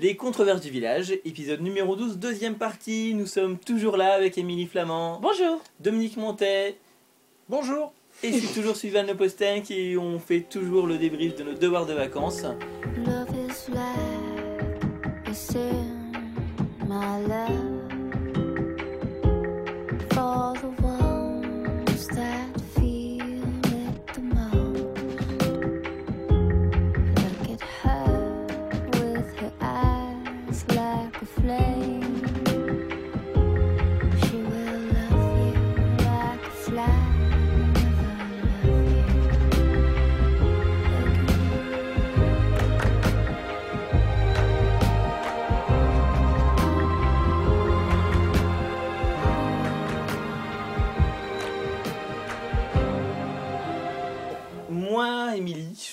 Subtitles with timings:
[0.00, 3.12] Les controverses du village, épisode numéro 12, deuxième partie.
[3.12, 6.78] Nous sommes toujours là avec Émilie Flamand, Bonjour Dominique Montet,
[7.50, 7.92] Bonjour.
[8.22, 11.52] et je suis toujours Sylvain Le Postin qui on fait toujours le débrief de nos
[11.52, 12.44] devoirs de vacances.
[13.04, 15.68] Love is like a sin,
[16.88, 17.69] my love.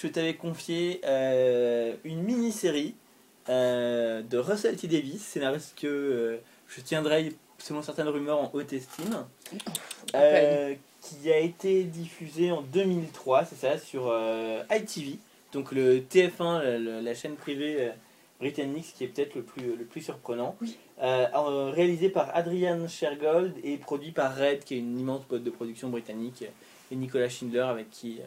[0.08, 2.96] Je t'avais confié euh, une mini-série
[3.50, 4.88] euh, de Russell T.
[4.88, 6.38] Davis, scénariste que euh,
[6.70, 9.26] je tiendrai, selon certaines rumeurs, en haute estime,
[11.02, 14.14] qui a été diffusée en 2003, c'est ça, sur
[14.72, 15.18] ITV,
[15.54, 17.92] donc le TF1, la, la- la chaîne privée
[18.40, 20.55] britannique, ce qui est peut-être le plus, le plus surprenant.
[20.62, 20.77] Oui.
[21.02, 25.49] Euh, réalisé par Adrian Shergold et produit par Red, qui est une immense boîte de
[25.49, 26.44] production britannique,
[26.92, 28.20] et Nicolas Schindler, avec qui,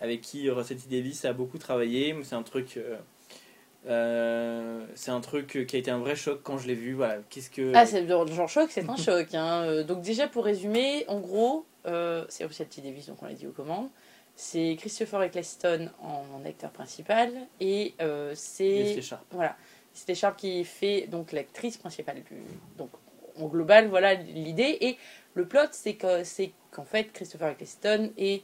[0.00, 0.88] avec qui Russell T.
[0.96, 2.16] Davis a beaucoup travaillé.
[2.22, 2.76] C'est un truc.
[2.76, 2.96] euh,
[3.86, 6.94] euh, c'est un truc qui a été un vrai choc quand je l'ai vu.
[6.94, 7.18] Voilà.
[7.30, 7.72] Qu'est-ce que.
[7.74, 9.34] Ah, c'est genre genre choc, c'est un choc.
[9.34, 9.62] Hein.
[9.64, 12.80] Euh, Donc déjà, pour résumer, en gros, euh, c'est Russell T.
[12.80, 13.88] Davis, donc on l'a dit aux commandes.
[14.34, 17.32] C'est Christopher Eccleston en, en acteur principal.
[17.60, 19.00] Et euh, c'est...
[19.02, 19.24] Sharp.
[19.32, 19.56] Voilà.
[19.92, 22.36] C'est Sharp qui fait donc l'actrice principale du...
[22.76, 22.90] Donc
[23.40, 24.78] en global, voilà l'idée.
[24.80, 24.96] Et
[25.34, 28.42] le plot, c'est que, c'est qu'en fait, Christopher Eccleston est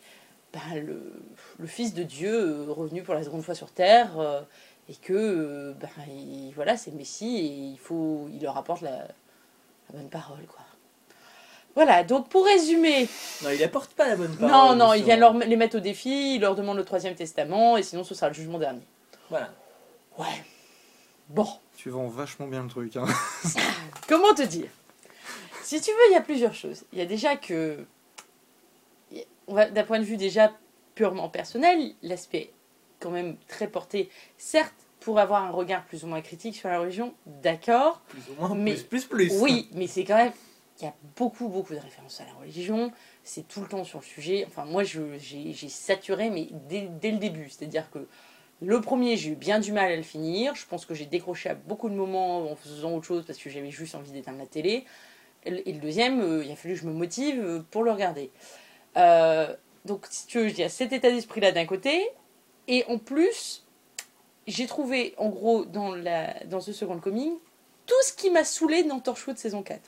[0.54, 1.12] ben, le,
[1.58, 4.18] le fils de Dieu euh, revenu pour la seconde fois sur Terre.
[4.18, 4.40] euh,
[4.88, 8.82] et que euh, ben, il- voilà, c'est le Messie et il, faut, il leur apporte
[8.82, 9.06] la, la
[9.94, 10.44] bonne parole.
[10.46, 10.60] quoi.
[11.74, 13.08] Voilà, donc pour résumer,
[13.42, 14.50] Non, il apporte pas la bonne parole.
[14.52, 17.76] non, non, il vient leur, les mettre au défi, il leur demande le troisième testament,
[17.76, 18.82] et sinon ce sera le jugement dernier.
[19.30, 19.50] Voilà.
[20.18, 20.44] Ouais.
[21.30, 22.94] Bon, Tu vends vachement bien le truc.
[22.96, 23.06] Hein.
[24.08, 24.68] comment te dire?
[25.62, 26.84] Si tu veux, il y a plusieurs choses.
[26.92, 27.84] Il y a déjà que,
[29.48, 30.52] d'un point de vue déjà
[30.94, 32.50] purement personnel, l'aspect
[33.00, 36.80] quand même très porté, certes, pour avoir un regard plus ou moins critique sur la
[36.80, 38.54] religion, d'accord, Plus ou moins.
[38.54, 39.40] Mais- Plus, plus, plus.
[39.42, 40.32] Oui, mais c'est quand même.
[40.80, 42.90] Il y a beaucoup, beaucoup de références à la religion.
[43.22, 44.44] C'est tout le temps sur le sujet.
[44.48, 47.48] Enfin, moi, je- j'ai saturé, mais dès, dès le début.
[47.50, 48.08] C'est-à-dire que
[48.62, 50.54] le premier, j'ai eu bien du mal à le finir.
[50.56, 53.50] Je pense que j'ai décroché à beaucoup de moments en faisant autre chose parce que
[53.50, 54.84] j'avais juste envie d'éteindre la télé.
[55.44, 57.84] Et le et le deuxième, euh, il a fallu que je me motive euh, pour
[57.84, 58.30] le regarder.
[58.96, 62.08] Euh, donc, si tu veux, il y a cet état d'esprit-là d'un côté.
[62.68, 63.64] Et en plus,
[64.46, 67.34] j'ai trouvé, en gros, dans, la, dans ce second coming,
[67.86, 69.80] tout ce qui m'a saoulé dans Torchwood saison 4.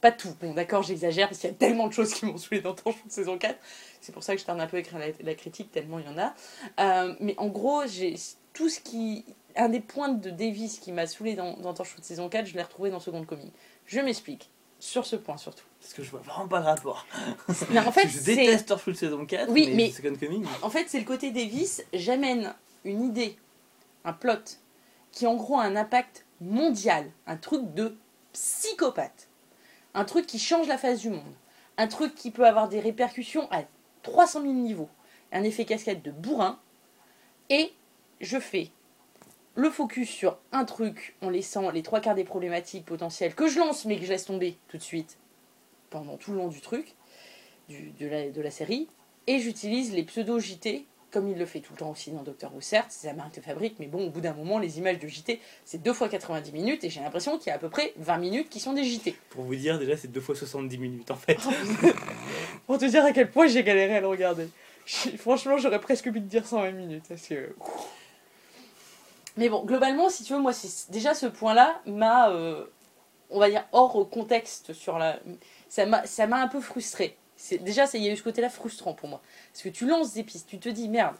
[0.00, 2.60] Pas tout, bon d'accord j'exagère parce qu'il y a tellement de choses qui m'ont saoulé
[2.60, 3.56] dans Torchwood saison 4.
[4.00, 6.08] C'est pour ça que je tarde un peu à écrire la, critique tellement il y
[6.08, 6.34] en a.
[6.80, 8.16] Euh, mais en gros, j'ai
[8.52, 9.24] tout ce qui...
[9.58, 12.62] Un des points de Davis qui m'a saoulé dans, dans Torchwood saison 4, je l'ai
[12.62, 13.50] retrouvé dans Second Coming.
[13.86, 14.50] Je m'explique.
[14.86, 15.64] Sur ce point surtout.
[15.80, 17.04] Parce que je vois vraiment pas le rapport.
[17.48, 19.50] En fait, je déteste Torchwood saison 4.
[19.50, 20.46] Oui, mais, mais- Second Coming.
[20.62, 21.82] En fait, c'est le côté Davis.
[21.92, 22.54] J'amène
[22.84, 23.36] une idée,
[24.04, 24.60] un plot,
[25.10, 27.96] qui en gros a un impact mondial, un truc de
[28.32, 29.28] psychopathe,
[29.94, 31.34] un truc qui change la face du monde,
[31.78, 33.64] un truc qui peut avoir des répercussions à
[34.04, 34.88] 300 000 niveaux,
[35.32, 36.60] un effet cascade de bourrin,
[37.50, 37.72] et
[38.20, 38.70] je fais
[39.56, 43.58] le focus sur un truc en laissant les trois quarts des problématiques potentielles que je
[43.58, 45.16] lance mais que je laisse tomber tout de suite
[45.90, 46.94] pendant tout le long du truc,
[47.68, 48.86] du- de, la, de la série,
[49.26, 52.60] et j'utilise les pseudo-JT, comme il le fait tout le temps aussi dans Doctor Who,
[52.60, 55.06] certes, c'est sa marque de fabrique, mais bon, au bout d'un moment, les images de
[55.08, 57.92] JT, c'est 2 fois 90 minutes, et j'ai l'impression qu'il y a à peu près
[57.96, 59.16] 20 minutes qui sont des JT.
[59.30, 61.38] Pour vous dire, déjà, c'est 2 fois 70 minutes en fait.
[62.66, 64.48] Pour te dire à quel point j'ai galéré à le regarder.
[65.18, 67.54] Franchement, j'aurais presque pu te dire 120 minutes, parce que...
[69.36, 72.64] Mais bon, globalement, si tu veux, moi, c'est déjà ce point-là m'a, euh,
[73.30, 75.18] on va dire, hors contexte sur la...
[75.68, 77.16] Ça m'a ça m'a un peu frustré.
[77.36, 79.20] C'est Déjà, il y a eu ce côté-là frustrant pour moi.
[79.52, 81.16] Parce que tu lances des pistes, tu te dis, merde,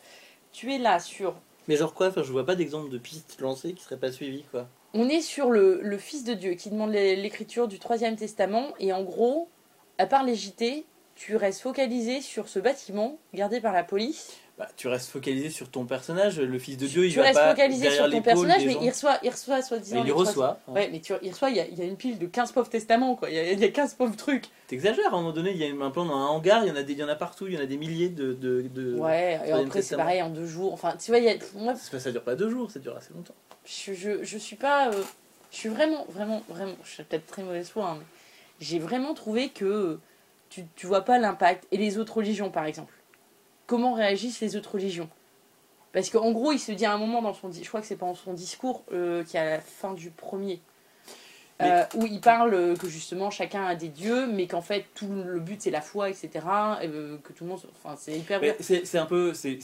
[0.53, 1.35] tu es là sur...
[1.69, 4.45] Mais genre quoi Enfin, je vois pas d'exemple de pistes lancées qui seraient pas suivies
[4.51, 4.69] quoi.
[4.95, 8.69] On est sur le, le Fils de Dieu qui demande l'é- l'écriture du Troisième Testament,
[8.79, 9.49] et en gros,
[9.99, 10.87] à part les JT,
[11.17, 14.33] tu restes focalisé sur ce bâtiment gardé par la police.
[14.59, 16.41] Bah, tu restes focalisé sur ton personnage.
[16.41, 18.73] Le fils de Dieu, il tu va restes pas focalisé derrière sur ton personnage, mais
[18.73, 18.81] gens.
[18.83, 20.05] il reçoit, il reçoit soi-disant.
[20.05, 20.59] Il reçoit.
[20.67, 20.73] hein.
[20.73, 22.53] Ouais, mais tu, il reçoit, il y, a, il y a une pile de 15
[22.53, 23.29] pauvres testaments, quoi.
[23.29, 24.47] Il y a, il y a 15 pauvres trucs.
[24.69, 26.73] T'exagères, à un moment donné, il y a un plan dans un hangar, il y
[26.73, 28.33] en a, des, il y en a partout, il y en a des milliers de.
[28.33, 30.73] de, de- Ouais, et après, c'est pareil en deux jours.
[30.73, 32.97] Enfin, tu vois, il y a, moi, Ça, ça dure pas deux jours, ça dure
[32.97, 33.35] assez longtemps.
[33.67, 34.89] je, je, je suis pas.
[34.89, 35.03] euh,
[35.53, 36.75] je suis vraiment, vraiment, vraiment.
[36.83, 38.07] Je suis peut-être très mauvaise foi, hein, mais
[38.61, 39.99] j'ai vraiment trouvé que
[40.51, 41.67] tu, tu vois pas l'impact.
[41.73, 42.93] Et les autres religions, par exemple.
[43.67, 45.09] Comment réagissent les autres religions
[45.93, 47.51] Parce qu'en gros, il se dit à un moment dans son.
[47.53, 50.61] Je crois que c'est pendant son discours euh, qui est à la fin du premier.
[51.63, 55.09] euh, où il parle euh, que justement chacun a des dieux, mais qu'en fait tout
[55.09, 56.29] le but c'est la foi, etc.
[56.83, 57.61] et, euh, que tout le monde.
[57.83, 59.33] Enfin, c'est hyper c'est un peu.
[59.33, 59.59] C'est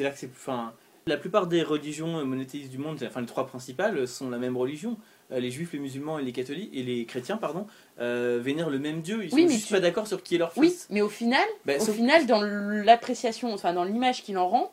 [0.00, 0.30] là que c'est.
[0.30, 0.74] Enfin,
[1.06, 4.98] la plupart des religions monothéistes du monde, enfin les trois principales, sont la même religion.
[5.32, 7.66] Euh, Les juifs, les musulmans et les catholiques et les chrétiens, pardon,
[8.00, 9.18] euh, vénèrent le même Dieu.
[9.24, 10.60] Ils Oui, sont mais juste tu- pas d'accord sur qui est leur fils.
[10.62, 14.48] Oui, mais au final, Bah, au sauf- final, dans l'appréciation, enfin dans l'image qu'il en
[14.48, 14.72] rend,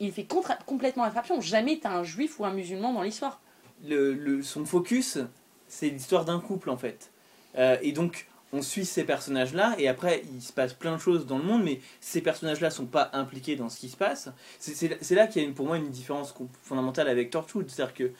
[0.00, 1.40] il fait contra- complètement attraction.
[1.40, 3.40] Jamais t'as un juif ou un musulman dans l'histoire.
[3.86, 5.18] le, le- son focus,
[5.68, 7.10] c'est l'histoire d'un couple en fait.
[7.58, 11.26] Euh, et donc, on suit ces personnages-là, et après, il se passe plein de choses
[11.26, 14.28] dans le monde, mais ces personnages-là sont pas impliqués dans ce qui se passe.
[14.60, 16.32] C'est- là qu'il y a une- pour moi une différence
[16.62, 17.68] fondamentale avec Torchwood.
[17.68, 18.10] C'est-à-dire que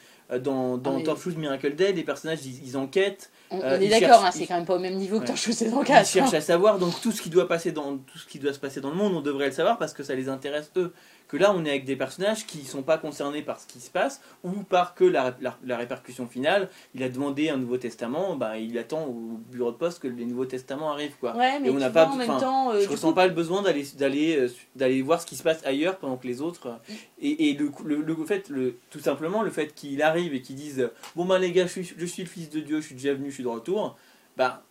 [0.42, 3.88] dans, dans Ah, Torchwood Miracle Dead, les personnages, ils, ils enquêtent, On, Euh, on est
[3.88, 5.28] d'accord, hein, c'est quand même pas au même niveau que Ouais.
[5.28, 6.10] dans Chose et dans ils Casse.
[6.10, 8.58] cherchent à savoir, donc tout ce qui doit passer dans tout ce qui doit se
[8.58, 10.92] passer dans le monde, on devrait le savoir parce que ça les intéresse eux.
[11.26, 13.90] Que là, on est avec des personnages qui sont pas concernés par ce qui se
[13.90, 16.68] passe ou par que la, la, la répercussion finale.
[16.94, 20.26] Il a demandé un Nouveau Testament, bah, il attend au bureau de poste que les
[20.26, 21.34] Nouveaux Testaments arrivent quoi.
[21.34, 23.32] Ouais, mais Et on n'a pas- en même temps, euh, Je ressens coup, pas le
[23.32, 26.66] besoin d'aller d'aller euh, d'aller voir ce qui se passe ailleurs pendant que les autres.
[26.68, 26.94] euh.
[27.20, 30.56] Et, et le, le, le fait, le, tout simplement, le fait qu'il arrive et qu'il
[30.56, 32.94] dise Bon, bah les gars, je suis, je suis le fils de Dieu, je suis
[32.94, 33.96] déjà venu, je suis de retour.
[34.36, 34.62] Bah.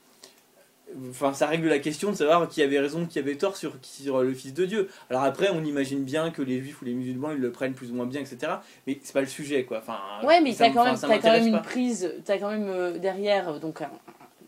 [1.10, 4.22] Enfin, ça règle la question de savoir qui avait raison, qui avait tort sur, sur
[4.22, 4.90] le fils de Dieu.
[5.10, 7.92] Alors après, on imagine bien que les juifs ou les musulmans, ils le prennent plus
[7.92, 8.54] ou moins bien, etc.
[8.88, 9.80] Mais c'est pas le sujet, quoi.
[9.80, 11.60] Enfin, ouais, mais t'as quand même, t'as quand même une pas.
[11.60, 13.90] prise, t'as quand même euh, derrière euh, donc un-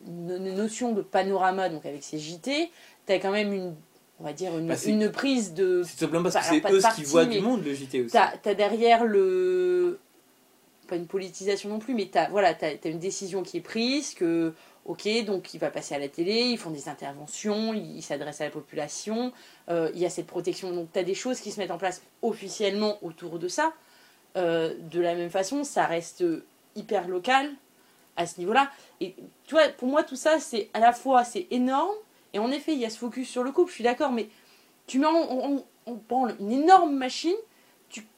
[0.07, 2.69] une, notion de panorama donc avec ces JT.
[3.05, 3.75] T'as quand même une,
[4.19, 6.95] on va dire une, Bah, une prise de C'est simplement parce que c'est eux ce
[6.95, 8.11] qui voient du monde, le JT aussi.
[8.11, 9.99] T'as as derrière le.
[10.87, 14.53] Pas une politisation non plus, mais t'as voilà, as, une décision qui est prise, que,
[14.85, 18.41] ok, donc il va passer à la télé, ils font des interventions, ils il s'adressent
[18.41, 19.33] à la population,
[19.69, 22.01] euh, il y a cette protection, donc t'as des choses qui se mettent en place
[22.21, 23.73] officiellement autour de ça.
[24.37, 26.23] Euh, de la même façon, ça reste
[26.75, 27.51] hyper local
[28.17, 28.69] à ce niveau-là.
[29.01, 29.15] Et
[29.45, 31.95] tu vois, pour moi, tout ça, c'est à la fois, c'est énorme,
[32.33, 34.27] et en effet, il y a ce focus sur le couple, je suis d'accord, mais
[34.87, 37.35] tu mets en, en, en une énorme machine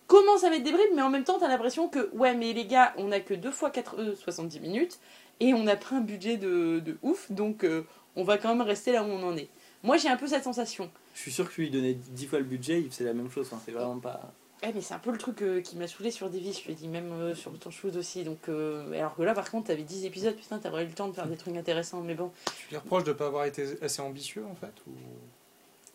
[0.08, 2.54] tu commences à mettre des bribes, mais en même temps, t'as l'impression que, ouais, mais
[2.54, 5.00] les gars, on a que 2 fois 4, euh, 70 minutes,
[5.40, 7.84] et on a pris un budget de, de ouf, donc euh,
[8.16, 9.50] on va quand même rester là où on en est.
[9.84, 10.90] Moi, j'ai un peu cette sensation.
[11.14, 13.50] Je suis sûr que lui donnais 10 fois le budget, il faisait la même chose.
[13.66, 14.34] C'est vraiment pas.
[14.64, 16.74] Eh, mais c'est un peu le truc euh, qui m'a saoulé sur Davis, je l'ai
[16.74, 18.24] dit, même euh, sur Torchwood aussi.
[18.24, 21.08] Donc, euh, alors que là, par contre, t'avais 10 épisodes, putain, t'aurais eu le temps
[21.08, 22.32] de faire des trucs intéressants, mais bon.
[22.58, 24.92] Tu lui reproches de pas avoir été assez ambitieux en fait ou...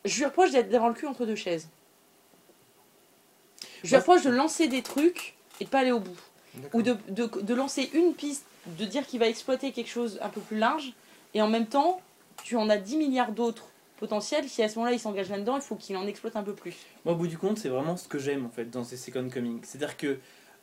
[0.04, 1.68] Je lui reproche d'être d'avoir le cul entre deux chaises.
[3.82, 6.16] Je lui de lancer des trucs et de pas aller au bout.
[6.74, 8.44] Ou de, de, de lancer une piste,
[8.78, 10.92] de dire qu'il va exploiter quelque chose un peu plus large,
[11.34, 12.00] et en même temps,
[12.44, 15.62] tu en as 10 milliards d'autres potentiels, si à ce moment-là il s'engage là-dedans, il
[15.62, 16.74] faut qu'il en exploite un peu plus.
[17.04, 19.28] Moi, au bout du compte, c'est vraiment ce que j'aime en fait dans ces Second
[19.30, 19.60] Coming.
[19.62, 20.18] C'est-à-dire que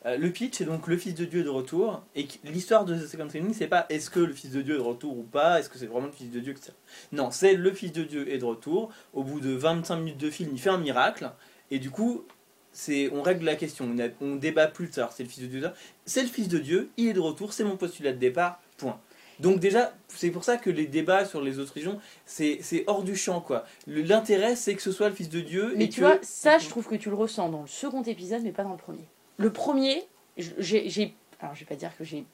[0.06, 2.96] euh, le pitch est donc le Fils de Dieu est de retour, et l'histoire de
[2.96, 5.22] The Second Coming, c'est pas est-ce que le Fils de Dieu est de retour ou
[5.22, 6.72] pas, est-ce que c'est vraiment le Fils de Dieu, etc.
[7.12, 8.90] Non, c'est le Fils de Dieu est de retour.
[9.12, 11.30] Au bout de 25 minutes de film, il fait un miracle,
[11.70, 12.24] et du coup,
[12.72, 13.88] c'est on règle la question.
[13.92, 15.12] On, a- on débat plus tard.
[15.12, 15.70] C'est le Fils de Dieu.
[16.06, 16.90] C'est le Fils de Dieu.
[16.96, 17.52] Il est de retour.
[17.52, 18.60] C'est mon postulat de départ.
[18.78, 18.98] Point.
[19.40, 23.16] Donc déjà, c'est pour ça que les débats sur les autres régions, c'est hors du
[23.16, 23.64] champ quoi.
[23.86, 25.72] L'intérêt, c'est que ce soit le Fils de Dieu.
[25.76, 28.02] Mais et tu que- vois, ça je trouve que tu le ressens dans le second
[28.02, 29.04] épisode, mais pas dans le premier.
[29.38, 30.04] Le premier,
[30.36, 31.14] j'ai.
[31.40, 32.24] Alors je vais pas dire que j'ai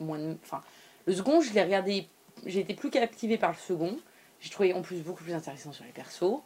[0.00, 0.36] moins de.
[0.44, 0.60] Enfin,
[1.06, 2.06] le second, je l'ai regardé.
[2.46, 3.96] J'ai été plus captivée par le second.
[4.40, 6.40] J'ai trouvé en plus beaucoup plus intéressant sur les persos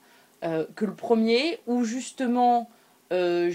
[0.44, 2.70] euh, que le premier, où justement.
[3.12, 3.50] Euh,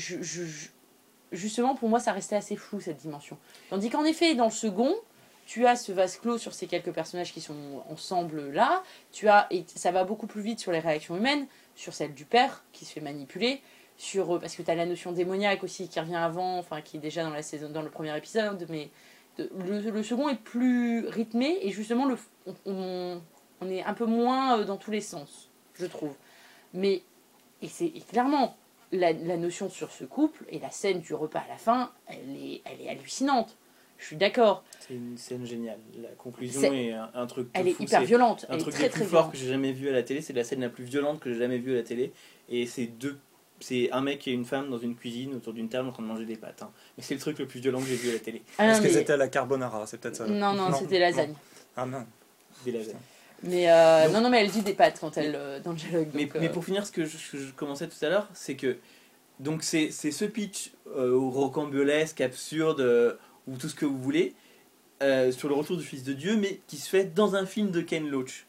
[1.31, 3.37] justement, pour moi, ça restait assez flou cette dimension.
[3.69, 4.95] Tandis qu'en effet, dans le second,
[5.45, 7.55] tu as ce vase clos sur ces quelques personnages qui sont
[7.89, 8.83] ensemble là.
[9.11, 12.25] Tu as et ça va beaucoup plus vite sur les réactions humaines, sur celle du
[12.25, 13.61] père qui se fait manipuler,
[13.97, 16.97] sur euh, parce que tu as la notion démoniaque aussi qui revient avant, enfin qui
[16.97, 18.89] est déjà dans la saison dans le premier épisode, mais
[19.37, 22.07] le, second est plus rythmé et justement
[22.65, 23.21] on,
[23.61, 26.13] on- est un peu moins euh, dans tous les sens, je trouve.
[26.73, 27.03] Mais
[27.61, 28.55] et c'est clairement
[28.91, 32.35] la, la notion sur ce couple et la scène du repas à la fin, elle
[32.35, 33.55] est, elle est hallucinante.
[33.99, 34.63] Je suis d'accord.
[34.79, 35.79] C'est une scène géniale.
[36.01, 37.49] La conclusion C'est- est un, un truc.
[37.53, 37.83] Elle est fou.
[37.83, 38.45] hyper C'est violente.
[38.47, 39.31] Un Elle est truc très le très plus fort violente.
[39.31, 40.21] que j'ai jamais vu à la télé.
[40.21, 42.11] C'est la scène la plus violente que j'ai jamais vue à la télé.
[42.49, 43.17] Et c'est deux
[43.59, 46.07] c'est un mec et une femme dans une cuisine autour d'une table en train de
[46.07, 46.61] manger des pâtes.
[46.61, 46.69] hein.
[46.95, 48.43] Mais c'est le truc le plus violent que j'ai vu à la télé.
[48.59, 49.87] Ah, Est-ce mais- que c'était à la carbonara?
[49.87, 50.27] C'est peut-être ça.
[50.27, 51.33] Non, non, c'était lasagne.
[51.75, 52.05] Ah non.
[52.65, 52.97] Des lasagnes.
[53.43, 55.77] Mais euh, Donc- non, non, mais elle dit des pâtes quand elle euh, dans le
[55.77, 56.09] dialogue.
[56.13, 58.77] Mais, donc, mais euh, pour finir ce que je, commençais tout à l'heure, c'est que
[59.39, 63.17] donc c'est ce pitch rocambolesque, absurde,
[63.47, 64.33] ou tout ce que vous voulez,
[65.31, 67.81] sur le retour du Fils de Dieu, mais qui se fait dans un film de
[67.81, 68.45] Ken Loach.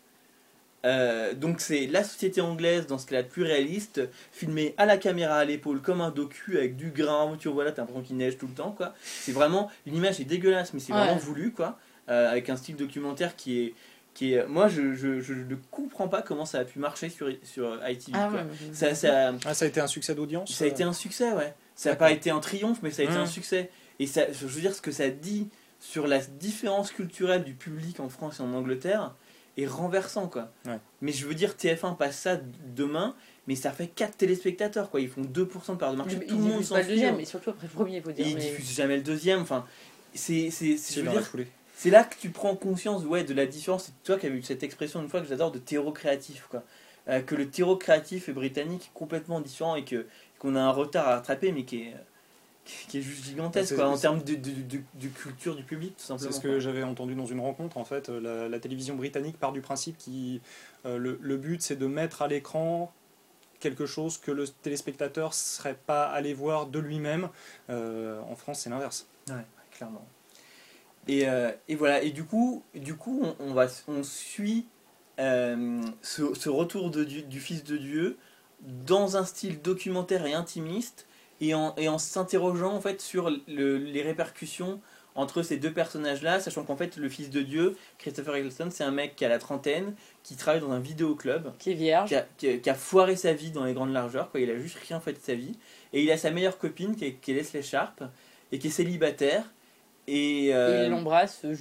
[0.85, 4.87] Euh, donc c'est la société anglaise dans ce qu'elle a de plus réaliste, filmé à
[4.87, 8.03] la caméra à l'épaule comme un docu avec du grain, tu vois là t'as l'impression
[8.03, 8.95] qu'il neige tout le temps quoi.
[9.03, 11.01] C'est vraiment une image est dégueulasse mais c'est Ouais.
[11.01, 11.79] vraiment voulu quoi,
[12.09, 13.75] Euh, avec un style documentaire qui est
[14.19, 17.29] qui est moi je, je, je ne comprends pas comment ça a pu marcher sur
[17.45, 18.41] sur ITV Ah quoi.
[18.41, 18.75] ouais, ouais.
[18.75, 21.55] Ça, ça, Ah, ça a été un succès d'audience ça a été un succès, ouais.
[21.77, 23.19] Ça n'a pas été un triomphe, mais ça a été Mmh.
[23.19, 23.71] un succès.
[24.01, 25.49] Et ça, je veux dire, ce que ça dit
[25.79, 29.15] sur la différence culturelle du public en France et en Angleterre
[29.57, 30.51] est renversant, quoi.
[30.67, 30.79] Ouais.
[31.01, 32.41] Mais je veux dire, TF1 passe ça
[32.75, 33.15] demain,
[33.47, 35.01] mais ça fait 4 téléspectateurs, quoi.
[35.01, 36.17] Ils font 2% de part de marché.
[36.21, 36.95] Ils Tout le monde diffusent s'en pas le fout.
[36.95, 38.27] deuxième, mais surtout après le premier, il faut Et dire.
[38.27, 39.41] ils mais- diffusent jamais le deuxième.
[39.43, 39.65] Enfin,
[40.15, 41.47] c'est, je veux dire, foulée.
[41.81, 43.85] C'est là que tu prends conscience ouais, de la différence.
[43.85, 46.47] C'est toi qui as eu cette expression une fois que j'adore de terreau créatif.
[46.51, 46.65] Quoi.
[47.09, 50.07] Euh, que le terreau créatif britannique est complètement différent et que,
[50.41, 51.95] qu'on a un retard à rattraper, mais qui est,
[52.89, 56.05] qui est juste gigantesque quoi, en termes de, de, de- de culture du public, tout
[56.05, 56.31] simplement.
[56.33, 57.79] C'est ce que j'avais entendu dans une rencontre.
[57.79, 60.41] En fait, Euh, la, la télévision britannique part du principe qui
[60.85, 62.93] le, le but c'est de mettre à l'écran
[63.61, 67.29] quelque chose que le téléspectateur serait pas allé voir de lui-même.
[67.71, 69.07] Euh, en France, c'est l'inverse.
[69.29, 70.07] Ouais, clairement.
[71.09, 74.67] Et, euh, et voilà, et du coup, du coup on, on va, on suit
[75.19, 78.19] euh, ce, ce retour de du Fils de Dieu
[78.63, 81.07] dans un style documentaire et intimiste,
[81.41, 84.81] et en, et en s'interrogeant en fait sur le- les répercussions
[85.15, 88.91] entre ces deux personnages-là, sachant qu'en fait le Fils de Dieu, Christopher Eccleston, c'est un
[88.93, 92.09] mec qui a la trentaine, qui travaille dans un vidéoclub, Qui est vierge.
[92.09, 94.41] qui a, qui a- qui a foiré sa vie dans les grandes largeurs, quoi.
[94.41, 95.57] il a juste rien fait de sa vie.
[95.93, 98.03] Et il a sa meilleure copine qui est, qui est Leslie Sharp,
[98.53, 99.45] et qui est célibataire.
[100.11, 101.55] Et, Et euh, il l'embrasse, euh,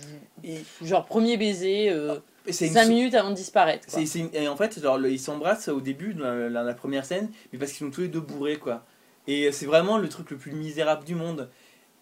[0.44, 3.86] et- genre premier baiser, euh, et c'est une 5 so- minutes avant de disparaître.
[3.88, 4.00] quoi.
[4.02, 7.04] une- et en fait, genre, le- ils s'embrassent au début, dans la, la- la première
[7.06, 8.86] scène, mais parce qu'ils sont tous les deux bourrés, quoi.
[9.28, 11.50] Et c'est vraiment le truc le plus misérable du monde.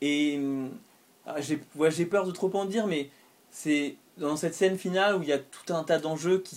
[0.01, 0.69] Et hum,
[1.25, 3.09] ah, j'ai ouais, peur de trop en dire, mais
[3.49, 6.55] c'est dans cette scène finale où il y a tout un tas d'enjeux qui,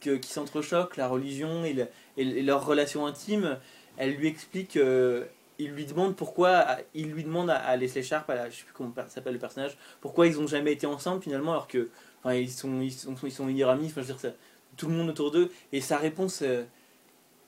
[0.00, 3.56] qui, qui s'entrechoquent, la religion et, le- et, et leur relation intime,
[3.98, 5.24] elle lui explique, euh,
[5.58, 8.64] il lui demande pourquoi, il lui demande à, à Leslie Sharp, à la- je sais
[8.64, 11.88] plus comment s'appelle le personnage, pourquoi ils ont jamais été ensemble finalement alors que
[12.22, 14.32] enfin, ils sont ils sont ils sont meilleurs amis, enfin je veux dire ça,
[14.76, 16.64] tout le monde autour d'eux et sa réponse euh,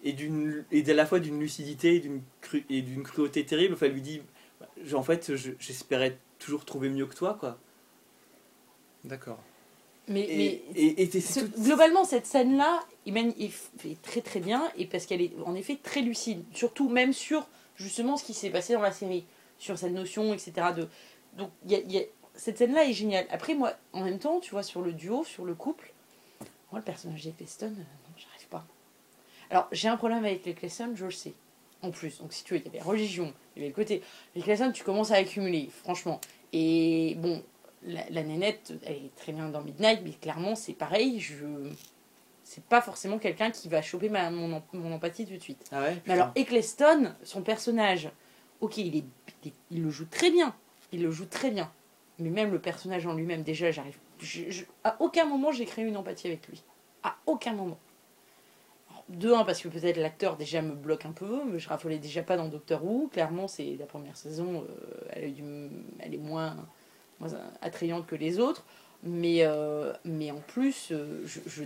[0.04, 3.74] est d'une est à la fois d'une lucidité et d'une cru- et d'une cruauté terrible.
[3.74, 4.22] Enfin, elle lui dit,
[4.60, 7.58] bah, en fait, je- j'espérais toujours trouver mieux que toi, quoi.
[9.04, 9.38] D'accord.
[10.08, 13.50] Mais, Et, mais et, et c'est- ce- c'est tout- globalement, cette scène-là, il, mène- il
[13.52, 17.46] fait très très bien, et parce qu'elle est en effet très lucide, surtout même sur
[17.80, 19.24] justement ce qui s'est passé dans la série,
[19.58, 20.52] sur cette notion, etc.
[20.76, 20.88] De...
[21.36, 22.02] Donc y a-
[22.34, 23.26] cette scène-là est géniale.
[23.30, 25.92] Après, moi, en même temps, tu vois, sur le duo, sur le couple,
[26.70, 28.64] moi, le personnage d'Eccleston, euh, non, j'arrive pas.
[29.50, 31.34] Alors, j'ai un problème avec Eccleston, je le sais.
[31.82, 34.02] En plus, donc si tu veux, il y avait religion, il y avait le côté.
[34.36, 36.20] Eccleston, tu commences à accumuler, franchement.
[36.52, 37.42] Et bon,
[37.82, 41.18] la, la nénette, elle est très bien dans Midnight, mais clairement, c'est pareil.
[41.20, 41.34] Je
[42.50, 45.68] c'est pas forcément quelqu'un qui va choper ma, mon, mon empathie tout de suite.
[45.70, 48.10] Ah ouais, Mais alors, Eccleston, son personnage,
[48.60, 49.04] ok, il, est,
[49.44, 50.52] il, il le joue très bien.
[50.90, 51.70] Il le joue très bien.
[52.18, 53.98] Mais même le personnage en lui-même, déjà, j'arrive.
[54.18, 56.60] je- je- à aucun moment, j'ai créé une empathie avec lui.
[57.04, 57.78] À aucun moment.
[58.90, 61.98] Alors, De un, parce que peut-être l'acteur déjà me bloque un peu, mais je raffolais
[61.98, 63.08] déjà pas dans Doctor Who.
[63.12, 65.44] Clairement, c'est la première saison, euh, elle, du-
[66.00, 66.56] est moins,
[67.20, 67.30] moins
[67.62, 68.64] attrayante que les autres.
[69.04, 71.62] Mais, euh, mais en plus, euh, je, je,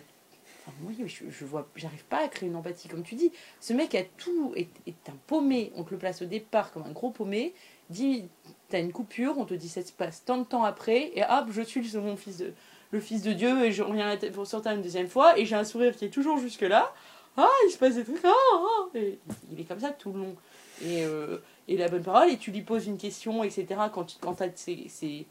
[1.06, 3.32] je, je vois, j'arrive pas à créer une empathie, comme tu dis.
[3.60, 4.68] Ce mec a tout, est,
[5.08, 5.72] un paumé.
[5.76, 7.54] On te le place au départ comme un gros paumé.
[7.90, 8.24] Dit,
[8.68, 11.48] t'as une coupure, on te dit ça se passe tant de temps après, et hop,
[11.50, 12.54] je suis le, mon fils de,
[12.92, 15.64] le fils de Dieu, et je reviens pour sortir une deuxième fois, et j'ai un
[15.64, 16.92] sourire qui est toujours jusque-là.
[17.36, 18.88] Ah, il se passe des trucs, ah, ah.
[18.94, 19.18] Et
[19.52, 20.36] il est comme ça tout le long.
[20.82, 23.66] Et, euh, et la bonne parole, et tu lui poses une question, etc.
[23.92, 25.26] Quand, tu- quand t'as ces, ces,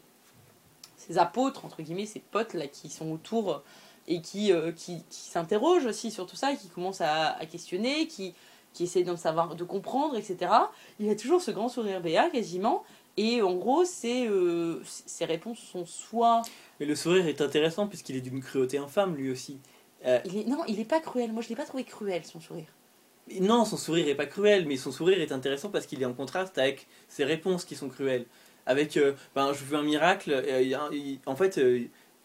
[0.96, 3.62] ces apôtres, entre guillemets, ces potes là qui sont autour
[4.08, 7.46] et qui, euh, qui, qui s'interrogent aussi sur tout ça, et qui commencent à, à
[7.46, 8.34] questionner, qui,
[8.72, 10.52] qui essaient d'en savoir, de comprendre, etc.
[11.00, 12.84] Il a toujours ce grand sourire béat quasiment.
[13.16, 16.42] Et en gros, euh, ses réponses sont soit.
[16.80, 19.58] Mais le sourire est intéressant puisqu'il est d'une cruauté infâme lui aussi.
[20.04, 21.32] Euh, Il est, non, il est pas cruel.
[21.32, 22.66] Moi, je l'ai pas trouvé cruel son sourire.
[23.40, 26.12] Non, son sourire est pas cruel, mais son sourire est intéressant parce qu'il est en
[26.12, 28.26] contraste avec ses réponses qui sont cruelles.
[28.66, 30.32] Avec, euh, ben, je veux un miracle.
[30.32, 31.60] euh, en fait,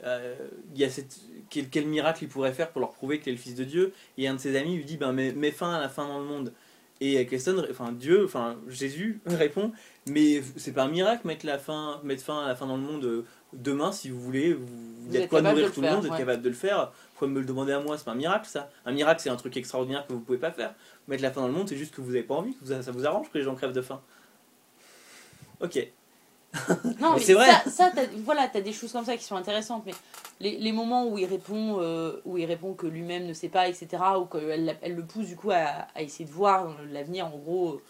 [0.06, 0.36] euh,
[0.74, 3.36] il y a cette, quel, quel miracle il pourrait faire pour leur prouver qu'il est
[3.36, 3.94] le fils de Dieu.
[4.18, 6.20] Et un de ses amis lui dit, ben, mets, mets fin à la fin dans
[6.20, 6.54] le monde.
[7.02, 9.72] Et Eccleston, enfin Dieu, enfin Jésus répond,
[10.08, 12.84] mais c'est pas un miracle mettre la fin, mettre fin à la fin dans le
[12.84, 14.54] monde euh, demain si vous voulez.
[14.54, 14.66] Vous,
[15.08, 16.20] Vous êtes quoi capable de nourrir le tout le faire, monde, vous êtes ouais.
[16.20, 16.92] capable de le faire.
[17.12, 17.98] Pourquoi me le demander à moi?
[17.98, 18.70] C'est pas un miracle ça.
[18.86, 20.76] Un miracle c'est un truc extraordinaire que vous pouvez pas faire.
[21.08, 22.92] Mettre la fin dans le monde, c'est juste que vous avez pas envie, que ça
[22.92, 24.02] vous arrange que les gens crèvent de faim.
[25.62, 25.88] Ok.
[27.00, 27.46] Non, Mais mais c'est vrai.
[27.52, 29.94] ça, ça t'as, voilà, t'as des choses comme ça qui sont intéressantes, mais
[30.40, 33.68] les, les moments où il répond, euh, où il répond que lui-même ne sait pas,
[33.70, 33.88] etc.,
[34.20, 37.74] ou qu'elle elle le pousse du coup à, à essayer de voir l'avenir, en gros,
[37.76, 37.82] euh,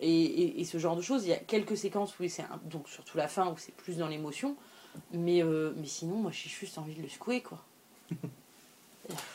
[0.00, 1.24] et, et, et ce genre de choses.
[1.24, 4.08] Il y a quelques séquences où c'est donc surtout la fin où c'est plus dans
[4.08, 4.56] l'émotion,
[5.12, 7.58] mais euh, mais sinon, moi, j'ai juste envie de le secouer, quoi.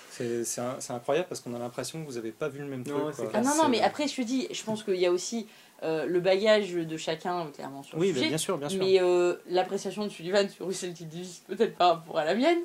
[0.09, 3.15] C'est incroyable parce qu'on a l'impression que vous n'avez pas vu le même Non, truc.
[3.17, 3.25] quoi.
[3.27, 3.41] clair.
[3.45, 5.47] Ah non, non, mais après, je te dis, je pense qu'il y a aussi
[5.83, 8.27] euh, le bagage de chacun, clairement, sur Oui, le sujet.
[8.29, 8.79] bien sûr, bien sûr.
[8.83, 11.03] Mais euh, l'appréciation de Sullivan sur Russell T.
[11.05, 12.59] Davies, peut-être par rapport à la mienne.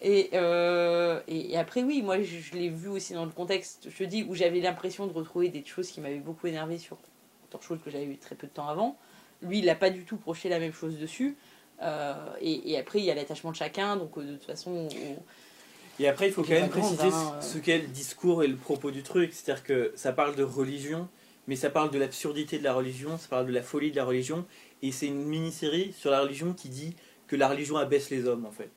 [0.00, 3.88] Et, euh, et, et après, oui, moi, je, je l'ai vu aussi dans le contexte,
[3.90, 6.96] je te dis, où j'avais l'impression de retrouver des choses qui m'avaient beaucoup énervé sur
[7.50, 8.96] d'autres choses que j'avais eu très peu de temps avant.
[9.42, 11.36] Lui, il n'a pas du tout projeté la même chose dessus.
[11.82, 14.88] Euh, et, et après, il y a l'attachement de chacun, donc euh, de toute façon,
[14.92, 17.08] on- Et après, il faut quand même préciser
[17.40, 19.32] ce qu'est le discours et le propos du truc.
[19.32, 21.08] C'est-à-dire que ça parle de religion,
[21.48, 24.04] mais ça parle de l'absurdité de la religion, ça parle de la folie de la
[24.04, 24.44] religion.
[24.82, 26.94] Et c'est une mini-série sur la religion qui dit
[27.26, 28.70] que la religion abaisse les hommes, en fait.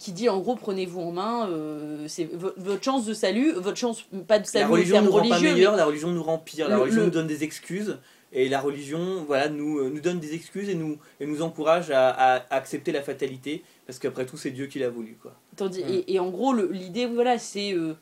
[0.00, 3.76] qui dit en gros, prenez-vous en main, euh, c'est vo- votre chance de salut, votre
[3.76, 6.22] chance, pas de La salut au religion nous rend pas mais meilleurs, la religion nous
[6.24, 6.68] rend pire.
[6.68, 7.96] La Le- religion le- nous donne des excuses.
[8.32, 11.92] Et la religion voilà, nous, euh, nous donne des excuses et nous, et nous encourage
[11.92, 13.62] à, à accepter la fatalité.
[13.86, 15.16] Parce qu'après tout, c'est Dieu qui l'a voulu.
[15.22, 15.36] Quoi.
[15.54, 15.88] Tandis, Mm.
[15.88, 17.94] et, et en gros, l'idée, voilà, c'est euh,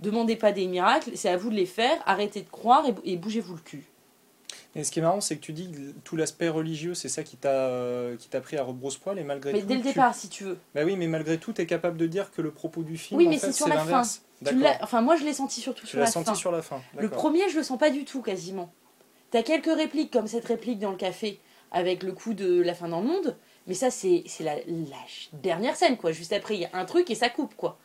[0.00, 3.16] demandez pas des miracles, c'est à vous de les faire, arrêtez de croire et, et
[3.16, 3.84] bougez-vous le cul.
[4.74, 7.22] Et ce qui est marrant, c'est que tu dis que tout l'aspect religieux, c'est ça
[7.22, 9.66] qui t'a euh, qui t'a pris à rebrousse-poil et malgré Mais tout.
[9.66, 10.58] dès le tu- départ, si tu veux.
[10.74, 13.18] Bah oui, mais malgré tout, tu es capable de dire que le propos du film,
[13.18, 14.22] Oui, en mais fait, c'est sur la l'inverse.
[14.38, 14.60] Tu D'accord.
[14.60, 16.34] l'as- enfin, moi, je l'ai senti surtout Tu sur l'as la senti fin.
[16.34, 16.82] sur la fin.
[16.98, 18.70] Le premier, je le sens pas du tout, quasiment.
[19.30, 21.40] T'as quelques répliques, comme cette réplique dans le café,
[21.72, 23.36] avec le coup de la fin dans le monde,
[23.66, 24.96] mais ça, c'est c'est la, la
[25.32, 26.12] dernière scène, quoi.
[26.12, 27.78] Juste après, il y a un truc et ça coupe, quoi.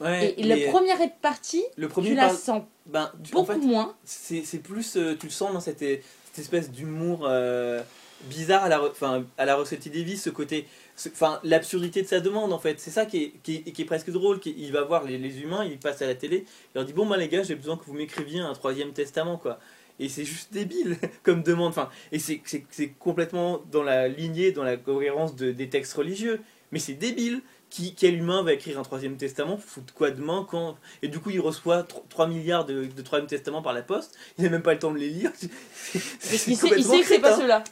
[0.00, 3.40] Ouais, et et la euh, première partie, le premier tu la sens ben, tu- en
[3.40, 3.94] beaucoup fait, moins.
[4.04, 7.82] c'est plus euh, tu le sens dans cette, cette espèce d'humour euh,
[8.30, 10.66] bizarre à la enfin à la Rossetti Davis ce côté
[11.12, 12.78] enfin l'absurdité de sa demande en fait.
[12.80, 15.18] C'est ça qui est, qui est, qui est presque drôle qui- il va voir les,
[15.18, 17.54] les humains il passe à la télé il leur dit bon bah les gars j'ai
[17.56, 19.58] besoin que vous m'écriviez un troisième testament quoi.
[20.00, 22.40] Et c'est juste débile comme demande enfin et c'est
[23.00, 26.40] complètement dans la lignée dans la cohérence de, des textes religieux.
[26.70, 30.76] Mais c'est débile qui, quel humain va écrire un troisième testament Foutre quoi demain quand
[31.02, 34.16] Et du coup, il reçoit 3 milliards de, de troisième testaments par la poste.
[34.38, 35.30] Il n'a même pas le temps de les lire.
[35.36, 37.40] C'est- Parce c'est qu'il sait, il sait que c'est pas crétin.
[37.42, 37.64] ceux-là.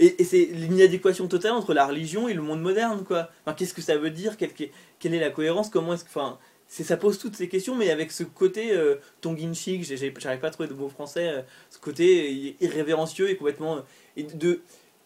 [0.00, 3.30] Et, et c'est l'inadéquation totale entre la religion et le monde moderne, quoi.
[3.46, 4.36] Enfin, qu'est-ce que ça veut dire?
[4.36, 4.50] Quelle,
[4.98, 5.70] quelle est la cohérence?
[5.70, 8.96] Comment est-ce que, enfin, c'est ça pose toutes ces questions, mais avec ce côté euh,
[9.20, 13.30] tongue chic, j'ai- j'ai- j'arrive pas à trouver de mots français, euh, ce côté irrévérencieux
[13.30, 13.80] et complètement euh,
[14.16, 14.62] et de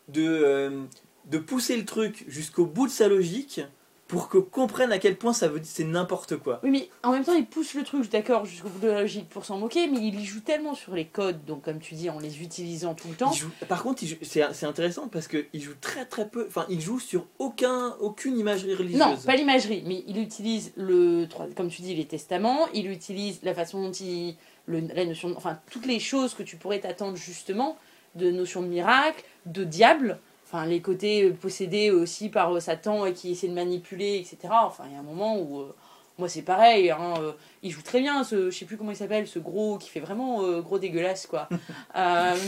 [0.08, 0.84] de euh,
[1.26, 3.60] de pousser le truc jusqu'au bout de sa logique
[4.08, 6.60] pour que comprenne à quel point ça veut dire c'est n'importe quoi.
[6.64, 9.28] Oui, mais en même temps, il pousse le truc, d'accord, jusqu'au bout de la logique
[9.28, 12.08] pour s'en moquer, mais il y joue tellement sur les codes, donc comme tu dis,
[12.08, 13.30] en les utilisant tout le temps.
[13.32, 16.46] Il joue- par contre, c'est c'est intéressant parce que il joue très très peu.
[16.48, 18.98] Enfin, il joue sur aucun aucune imagerie religieuse.
[19.00, 23.52] Non, pas l'imagerie, mais il utilise le, comme tu dis, les testaments, il utilise la
[23.54, 27.76] façon dont il, le, la notion, enfin toutes les choses que tu pourrais t'attendre justement
[28.14, 30.18] de notion de miracle, de diable,
[30.50, 34.52] enfin les côtés euh, possédés aussi par euh, Satan et qui essaie de manipuler, etc.
[34.64, 35.74] Enfin il y a un moment où euh,
[36.18, 37.32] moi c'est pareil, hein, euh,
[37.62, 40.00] il joue très bien, ce, je sais plus comment il s'appelle, ce gros qui fait
[40.00, 41.48] vraiment euh, gros dégueulasse quoi.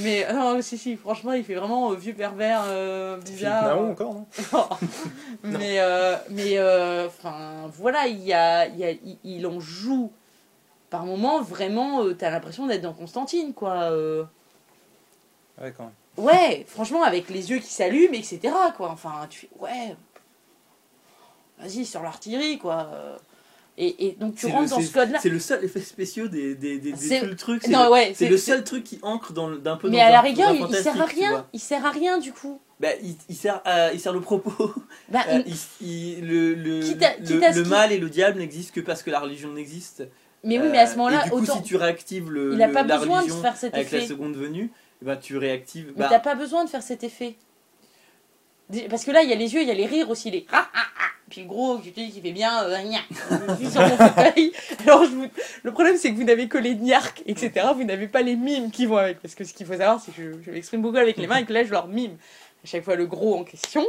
[0.02, 3.64] Mais non, si si, franchement il fait vraiment vieux pervers Philippe bizarre.
[3.76, 4.14] Nahon encore,
[4.52, 4.68] non?
[5.44, 9.60] Mais euh, mais euh, enfin voilà il y a, il y a il, il en
[9.60, 10.10] joue
[10.88, 13.90] par moment vraiment t'as l'impression d'être dans Constantine quoi.
[15.60, 15.92] Ouais, quand même.
[16.16, 19.96] Ouais franchement avec les yeux qui s'allument etc quoi enfin tu fais ouais
[21.58, 23.16] vas-y sur l'artillerie quoi euh.
[23.78, 26.28] et, et donc tu rentres le- dans ce code là C'est le seul effet spéciaux
[26.28, 27.62] des, des, des, des C'est- tout le truc.
[27.64, 30.20] C'est le, ouais c'est le seul truc qui ancre d'un peu mais dans à la
[30.20, 33.36] rigueur il, il sert à rien il sert à rien du coup Bah, il, il
[33.36, 34.74] sert à, il sert le propos.
[35.10, 35.42] bah, Euh,
[35.80, 38.38] il- le le, Quitte à- le, quitte à ce le qu'il- mal et le diable
[38.38, 40.02] n'existent que parce que la religion n'existe.
[40.44, 42.30] mais oui mais à ce Euh, moment là et du coup, autant si tu réactives
[42.30, 44.70] le, il a le- pas besoin de religion faire cet avec la seconde venue,
[45.02, 45.92] ben, tu réactives.
[45.96, 47.36] Mais bah, t'as pas besoin de faire cet effet.
[48.88, 50.46] Parce que là, il y a les yeux, il y a les rires aussi, les
[50.52, 51.06] ah ah ah.
[51.28, 52.98] Puis le gros, qui, qui fait bien euh, gna.
[53.70, 54.52] Sur mon fauteuil.
[54.84, 55.26] Alors, je vous...
[55.62, 57.68] le problème, c'est que vous n'avez que les niarques, etc.
[57.74, 59.20] Vous n'avez pas les mimes qui vont avec.
[59.20, 61.36] Parce que ce qu'il faut savoir, c'est que je, je m'exprime beaucoup avec les mains
[61.36, 62.16] et que là, je leur mime
[62.64, 63.84] à chaque fois le gros en question.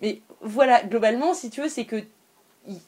[0.00, 2.02] Mais voilà, globalement, si tu veux, c'est que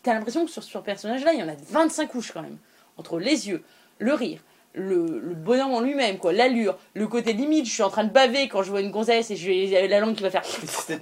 [0.03, 2.59] t'as l'impression que sur ce personnage-là, il y en a 25 couches quand même.
[2.97, 3.63] Entre les yeux,
[3.99, 4.41] le rire,
[4.75, 8.13] le, le bonhomme en lui-même, quoi, l'allure, le côté limite, je suis en train de
[8.13, 10.43] baver quand je vois une gonzesse et j'ai la langue qui va faire.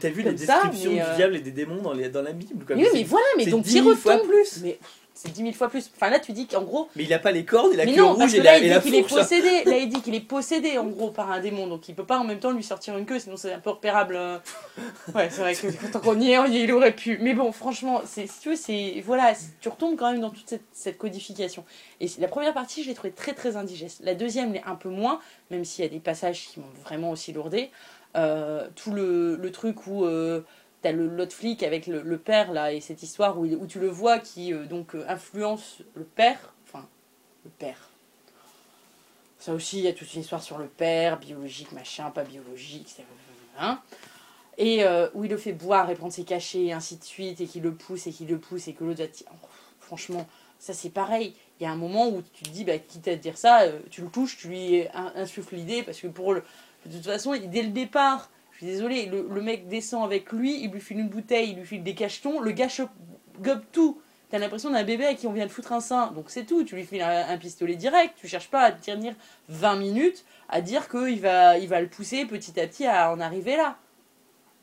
[0.01, 2.33] T'as vu les ça, descriptions du euh, diable et des démons dans, les, dans la
[2.33, 2.77] Bible quoi.
[2.77, 4.29] Oui, Mais voilà, mais donc 10 t'y 000 fois retombes.
[4.29, 4.61] plus.
[4.63, 4.79] Mais
[5.19, 5.91] c'est 10 000 fois plus.
[5.97, 7.95] Enfin là, tu dis qu'en gros, Mais il a pas les cornes, il a mais
[7.95, 9.65] que parce rouge que et là, la, il dit qu'il est possédé.
[9.65, 11.67] Là, il dit qu'il est possédé, en gros, par un démon.
[11.67, 13.71] Donc, il peut pas en même temps lui sortir une queue, sinon c'est un peu
[13.71, 14.15] repérable.
[14.17, 14.39] euh.
[15.15, 17.19] Ouais, c'est vrai que quand on y est, il aurait pu.
[17.23, 19.03] Mais bon, franchement, c'est, si tu veux, c'est.
[19.07, 21.65] Voilà, tu retombes quand même dans toute cette, cette codification.
[22.01, 24.03] Et la première partie, je l'ai trouvée très, très indigeste.
[24.05, 27.11] La deuxième l'est un peu moins, même s'il y a des passages qui m'ont vraiment
[27.11, 27.71] aussi lourdé.
[28.17, 30.05] Euh, tout le, le truc où.
[30.05, 30.45] euh,
[30.87, 34.21] T'as l'autre flic avec le, père là et cette histoire où, où tu le vois
[34.21, 36.87] qui euh, donc euh, influence le père, enfin
[37.45, 37.91] le père.
[39.41, 42.95] Ça aussi, il y a toute une histoire sur le père, biologique, machin, pas biologique,
[43.59, 43.81] hein.
[44.59, 47.41] Et euh, où il le fait boire et prendre ses cachets et ainsi de suite,
[47.41, 49.49] et qu'il le pousse et qu'il le pousse et que l'autre oh,
[49.81, 50.25] Franchement,
[50.61, 51.35] ça c'est pareil.
[51.59, 53.63] Il y a un moment où tu te dis, bah, quitte à te dire ça,
[53.91, 56.45] tu le touches, tu lui in- insuffles l'idée, parce que pour le.
[56.85, 60.63] De toute façon, dès le départ, je suis désolée, le, le mec descend avec lui,
[60.63, 62.69] il lui file une bouteille, il lui file des cachetons, le gars
[63.41, 64.01] gobe tout.
[64.31, 66.11] T'as l'impression d'un bébé à qui on vient de foutre un sein.
[66.13, 68.83] Donc c'est tout, tu lui files un, un pistolet direct, tu cherches pas à te
[68.83, 69.15] tenir
[69.51, 73.21] 20 minutes à dire qu'il va, il va le pousser petit à petit à en
[73.21, 73.77] arriver là.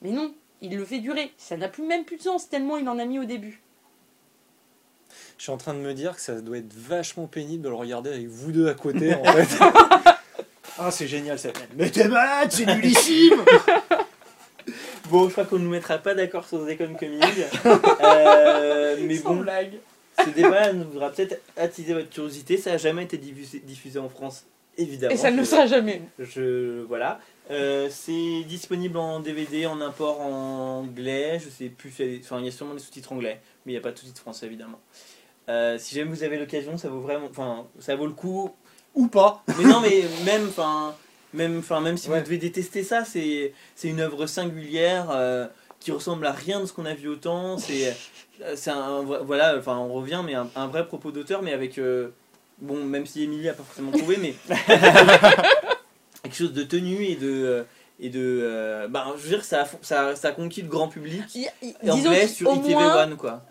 [0.02, 1.32] Mais non, il le fait durer.
[1.38, 3.62] Ça n'a plus même plus de sens tellement il en a mis au début.
[5.38, 7.76] Je suis en train de me dire que ça doit être vachement pénible de le
[7.76, 10.13] regarder avec vous deux à côté en fait.
[10.80, 11.68] Ah c'est génial cette scène.
[11.76, 13.44] Mais t'es malade, c'est nullissime
[15.10, 17.22] Bon, je crois qu'on ne nous mettra pas d'accord sur Econ Coming.
[18.02, 19.74] Euh, mais Sans bon, blague.
[20.24, 22.58] ce débat nous voudra peut-être attiser votre curiosité.
[22.58, 24.46] Ça n'a jamais été diffusé, diffusé en France,
[24.78, 25.14] évidemment.
[25.14, 26.02] Et ça ne le sera jamais.
[26.20, 27.20] Je voilà.
[27.52, 31.40] Euh, c'est disponible en DVD, en import en anglais.
[31.44, 31.92] Je sais plus.
[31.92, 33.80] s'il y a des- Enfin, il y a sûrement des sous-titres anglais, mais il n'y
[33.80, 34.80] a pas de sous-titres français évidemment.
[35.50, 37.28] Euh, si jamais vous avez l'occasion, ça vaut vraiment.
[37.30, 38.50] Enfin, ça vaut le coup.
[38.96, 40.48] Ou pas Mais non, mais même.
[40.50, 40.94] Enfin,
[41.34, 41.60] même.
[41.60, 42.20] Enfin, même si Ouais.
[42.20, 45.48] vous devez détester ça, c'est c'est une œuvre singulière euh,
[45.80, 47.58] qui ressemble à rien de ce qu'on a vu autant.
[47.58, 47.96] C'est
[48.56, 49.58] c'est un vrai- voilà.
[49.58, 51.78] Enfin, on revient, mais un, un vrai propos d'auteur, mais avec.
[51.78, 52.10] euh,
[52.60, 54.36] bon, même si Émilie a pas forcément trouvé, mais
[56.24, 57.66] quelque chose de tenu et de
[58.00, 60.88] et de euh, bah, je veux dire ça a, ça, ça a conquis le grand
[60.88, 61.48] public et
[61.84, 63.44] disons anglais qu'au sur ITV moins, One quoi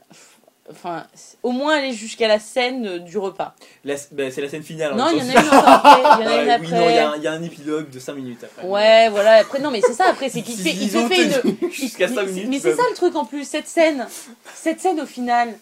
[0.70, 1.06] enfin,
[1.42, 3.54] au moins aller jusqu'à la scène euh, du repas.
[3.84, 3.94] Bah,
[4.30, 6.00] c'est la scène finale Non, il y en a une après.
[6.00, 7.42] Il y en a une oui, non, il y, a un- il y a un
[7.42, 8.66] épilogue de 5 minutes après.
[8.66, 9.32] Ouais, voilà.
[9.38, 10.06] Après, non, mais c'est ça.
[10.08, 11.70] Après, c'est qu'il fait, il te fait une.
[11.70, 12.48] jusqu'à Mais 5 c'est- minutes.
[12.50, 14.06] Mais c'est ça le truc en plus, cette scène,
[14.54, 15.56] cette scène au final,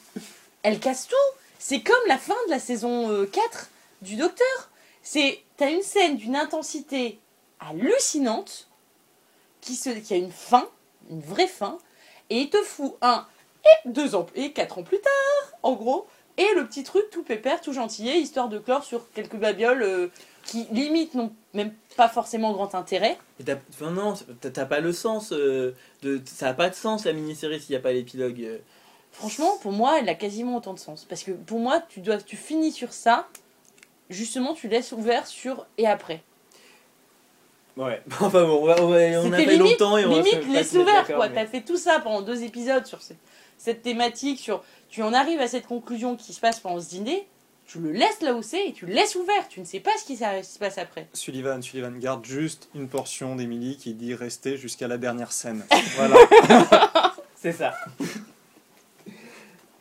[0.62, 1.36] elle casse tout.
[1.58, 3.68] C'est comme la fin de la saison euh, 4
[4.02, 4.70] du Docteur.
[5.02, 7.18] C'est, t'as une scène d'une intensité
[7.60, 8.68] hallucinante
[9.60, 10.68] qui, se, qui a une fin,
[11.10, 11.78] une vraie fin,
[12.30, 13.26] et il te fout un
[13.64, 17.22] et deux ans et quatre ans plus tard, en gros, et le petit truc tout
[17.22, 20.08] pépère, tout gentillet, histoire de clore sur quelques babioles euh,
[20.44, 23.18] qui limite n'ont même pas forcément grand intérêt.
[23.40, 26.74] Et t'as- enfin, non, t'as- t'as pas le sens euh, de ça a pas de
[26.74, 28.40] sens la mini-série s'il n'y a pas l'épilogue.
[28.42, 28.58] euh.
[29.12, 31.04] Franchement, pour moi, elle a quasiment autant de sens.
[31.08, 33.26] Parce que pour moi, tu, dois, tu finis sur ça,
[34.08, 36.22] justement, tu laisses ouvert sur et après.
[37.76, 38.02] Ouais.
[38.20, 40.72] Enfin bon, on, va- on va- on a fait limite, longtemps et on limite laisse
[40.74, 41.28] ouvert, quoi.
[41.28, 43.14] mais- T'as fait tout ça pendant deux épisodes sur ce-
[43.60, 47.26] cette thématique, sur tu en arrives à cette conclusion qui se passe pendant ce dîner,
[47.66, 49.46] tu le laisses là où c'est et tu le laisses ouvert.
[49.48, 51.06] Tu ne sais pas ce qui se passe après.
[51.12, 55.64] Sullivan, Sullivan garde juste une portion d'Emily qui dit rester jusqu'à la dernière scène.
[55.96, 56.16] Voilà.
[57.36, 57.74] C'est ça.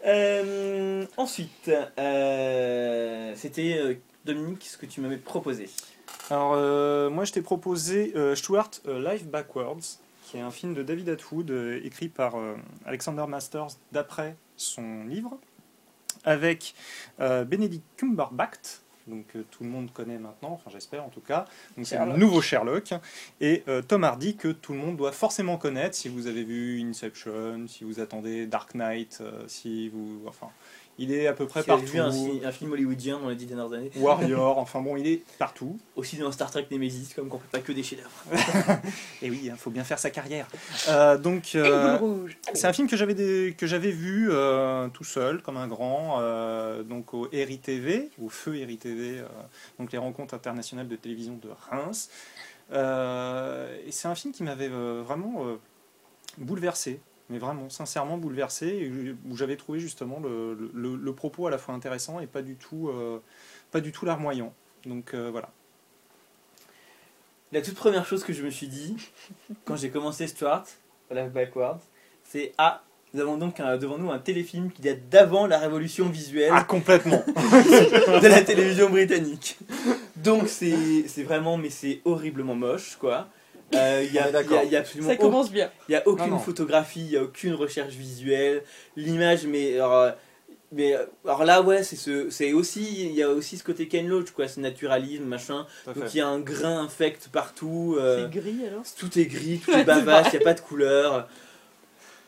[0.06, 5.70] Euh, ensuite, euh, c'était euh, Dominique ce que tu m'avais proposé.
[6.30, 9.98] Alors, euh, moi, je t'ai proposé euh, Stuart euh, Life Backwards,
[10.30, 15.06] qui est un film de David Atwood, euh, écrit par euh, Alexander Masters d'après son
[15.06, 15.40] livre,
[16.24, 16.76] avec
[17.20, 21.88] euh, Benedict Cumberbatch, donc tout le monde connaît maintenant, enfin j'espère en tout cas, donc
[21.88, 22.18] c'est le Sherlock.
[22.18, 22.94] nouveau Sherlock,
[23.42, 26.80] et euh, Tom Hardy que tout le monde doit forcément connaître si vous avez vu
[26.82, 30.50] Inception, si vous attendez Dark Knight, euh, si vous, enfin,
[31.00, 31.86] il est à peu près as partout.
[31.86, 33.90] vu un, fi- un film hollywoodien dans les dix dernières années.
[33.96, 35.80] Warrior, enfin bon, il est partout.
[35.96, 38.12] Aussi dans Star Trek Nemesis, comme qu'on fait pas que des chefs-d'œuvre.
[39.22, 40.48] Et oui, il faut bien faire sa carrière.
[40.90, 41.98] Euh, donc, euh,
[42.54, 46.18] c'est un film que j'avais des- que j'avais vu euh, tout seul, comme un grand,
[46.20, 49.24] euh, donc au RITV, au Feu RITV, euh,
[49.80, 52.10] donc les rencontres internationales de télévision de Reims.
[52.72, 55.56] Euh, et c'est un film qui m'avait euh, vraiment euh,
[56.38, 57.00] bouleversé,
[57.30, 61.58] mais vraiment sincèrement bouleversé, et où j'avais trouvé justement le, le- le propos à la
[61.58, 63.20] fois intéressant et pas du tout, euh,
[63.72, 64.54] pas du tout larmoyant.
[64.86, 65.50] Donc euh, voilà.
[67.52, 68.96] La toute première chose que je me suis dit
[69.66, 70.66] quand j'ai commencé Stuart,
[71.12, 71.80] Life Backwards,
[72.24, 76.10] c'est Ah, Nous avons donc un- devant nous un téléfilm qui date d'avant la révolution
[76.10, 79.58] visuelle Ah, complètement de la télévision britannique.
[80.16, 83.28] Donc c'est c'est vraiment, mais c'est horriblement moche, quoi.
[83.76, 84.52] Euh, Il y, a, d'accord.
[84.52, 85.70] il y a- il y a absolument Ça commence bien.
[85.88, 86.40] il y a aucune Non, non.
[86.40, 88.64] photographie, il y a aucune recherche visuelle.
[88.96, 90.12] L'image, mais alors, euh,
[90.72, 93.88] mais euh, alors là, ouais, c'est ce, c'est aussi, il y a aussi ce côté
[93.88, 95.66] Ken Loach, quoi, ce naturalisme, machin.
[95.86, 97.96] Donc il y a un grain infect partout.
[98.00, 98.84] euh, C'est gris alors?
[98.98, 101.28] tout est gris, tout est bavache, il n'y a pas de couleur.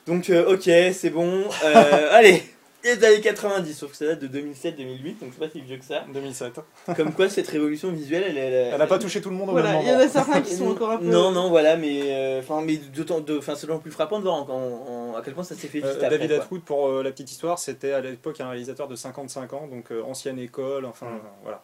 [0.08, 1.44] Donc, euh, ok, c'est bon.
[1.64, 2.10] Euh,
[2.84, 5.78] allez, les années 90, sauf que ça date de 2007-2008, donc c'est pas si vieux
[5.78, 6.04] que ça.
[6.14, 6.60] 2007.
[6.96, 9.54] Comme quoi, cette révolution visuelle, elle, elle, Elle n'a pas touché tout le monde au
[9.54, 10.06] même Voilà, il y en moment.
[10.06, 11.06] a certains qui sont encore un peu.
[11.06, 14.36] Non, non, voilà, mais euh, enfin, mais d'autant, de, enfin, c'est plus frappant de voir
[14.36, 16.18] en- en- en- à quel point ça s'est fait Euh, juste après.
[16.18, 16.32] David.
[16.34, 19.92] Atwood, pour euh, la petite histoire, c'était à l'époque un réalisateur de 55 ans, donc
[19.92, 21.16] euh, ancienne école, enfin Mm.
[21.16, 21.64] euh, voilà.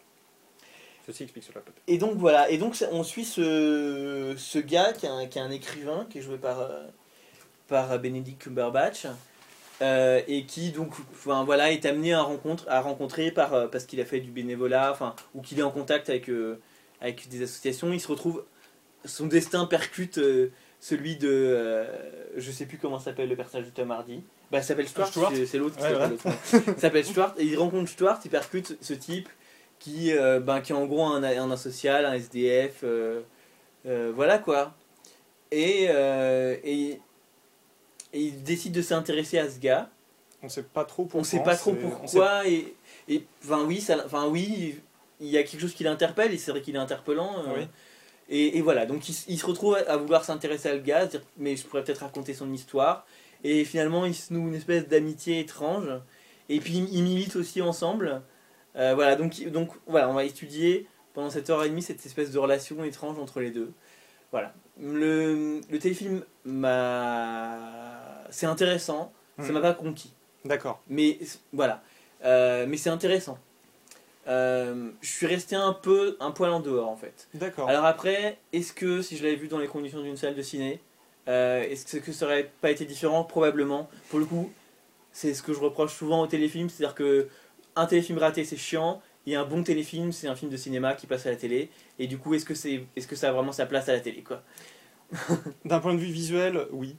[1.05, 1.81] Ceci explique cela peut-être.
[1.87, 5.41] Et donc voilà, et donc on suit ce, ce gars qui est, un, qui est
[5.41, 6.83] un écrivain qui est joué par, euh,
[7.69, 9.05] par Benedict Cumberbatch
[9.81, 13.85] euh, et qui donc enfin, voilà, est amené à, rencontre, à rencontrer par, euh, parce
[13.85, 16.59] qu'il a fait du bénévolat enfin, ou qu'il est en contact avec, euh,
[16.99, 17.91] avec des associations.
[17.93, 18.43] Il se retrouve,
[19.05, 20.19] son destin percute
[20.79, 21.85] celui de.
[22.35, 24.23] je sais plus comment s'appelle le personnage de Tom Hardy.
[24.51, 25.31] Bah, il s'appelle Stuart, Stuart.
[25.45, 29.27] c'est- l'autre qui Ouais, s'appelle Stuart et il rencontre Stuart, il percute ce type
[29.77, 32.83] qui, ben, qui est en gros un, un asocial, un SDF,
[33.85, 34.73] voilà quoi.
[35.51, 35.83] Et,
[36.63, 36.99] et,
[38.13, 39.89] et il décide de s'intéresser à ce gars.
[40.43, 41.21] On sait pas trop pourquoi.
[41.21, 42.47] On sait pas trop sait- pourquoi.
[42.47, 42.75] Et,
[43.07, 44.79] et enfin oui, ça, enfin oui,
[45.19, 47.39] il y a quelque chose qui l'interpelle et c'est vrai qu'il est interpellant.
[47.47, 47.67] euh, Oui.
[48.29, 51.55] et, et voilà, donc il, se retrouve à vouloir s'intéresser à le gars, dire mais
[51.55, 53.05] je pourrais peut-être raconter son histoire.
[53.43, 55.89] Et finalement, il se noue une espèce d'amitié étrange.
[56.49, 58.21] Et puis ils militent aussi ensemble.
[58.75, 62.31] Euh, voilà, donc, donc voilà, on va étudier pendant cette heure et demie cette espèce
[62.31, 63.71] de relation étrange entre les deux.
[64.31, 64.53] Voilà.
[64.81, 67.57] Le, le téléfilm m'a.
[68.29, 69.51] C'est intéressant, ça Hmm.
[69.53, 70.13] m'a pas conquis.
[70.45, 70.81] D'accord.
[70.87, 71.19] Mais
[71.53, 71.81] voilà.
[72.25, 73.37] Euh, mais c'est intéressant.
[74.27, 77.27] Euh, je suis resté un peu un poil en dehors en fait.
[77.33, 77.69] D'accord.
[77.69, 80.81] Alors après, est-ce que si je l'avais vu dans les conditions d'une salle de ciné,
[81.29, 83.23] euh, est-ce que ça aurait pas été différent?
[83.23, 83.89] Probablement.
[84.09, 84.51] Pour le coup,
[85.13, 87.29] c'est ce que je reproche souvent au téléfilm, c'est-à-dire que
[87.75, 91.05] un téléfilm raté c'est chiant, et un bon téléfilm c'est un film de cinéma qui
[91.05, 91.69] passe à la télé.
[91.99, 93.99] Et du coup, est-ce que c'est, est-ce que ça a vraiment sa place à la
[93.99, 94.41] télé quoi?
[95.65, 96.95] D'un point de vue visuel, oui.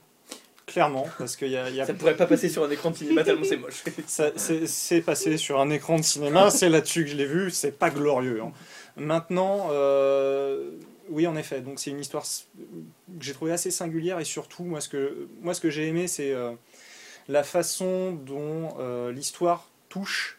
[0.65, 2.91] Clairement, parce qu'il y a, il y a- Ça pourrait pas passer sur un écran
[2.91, 3.83] de cinéma tellement c'est moche.
[4.07, 7.49] ça- c'est c'est passé sur un écran de cinéma, c'est là-dessus que je l'ai vu,
[7.49, 8.41] c'est pas glorieux.
[8.43, 8.51] hein.
[8.95, 10.71] Maintenant, euh,
[11.09, 14.79] oui, en effet, donc c'est une histoire que j'ai trouvée assez singulière et surtout, moi,
[14.81, 16.51] ce que, moi, ce que j'ai aimé, c'est euh,
[17.27, 20.38] la façon dont euh, l'histoire touche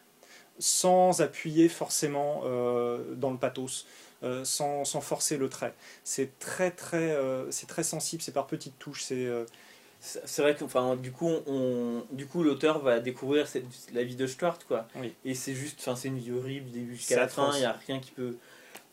[0.59, 3.85] sans appuyer forcément euh, dans le pathos.
[4.23, 5.73] euh, sans, sans forcer le trait.
[6.03, 9.45] C'est très très euh, c'est très sensible, c'est par petites touches, c'est euh,
[10.37, 14.27] vrai que enfin, du coup, on, du coup l'auteur va découvrir cette, la vie de
[14.27, 14.59] Stuart.
[14.67, 14.87] Quoi.
[14.95, 15.13] Oui.
[15.25, 17.65] Et c'est juste, enfin, c'est une vie horrible du début jusqu'à la fin, il n'y
[17.65, 18.35] a rien qui peut,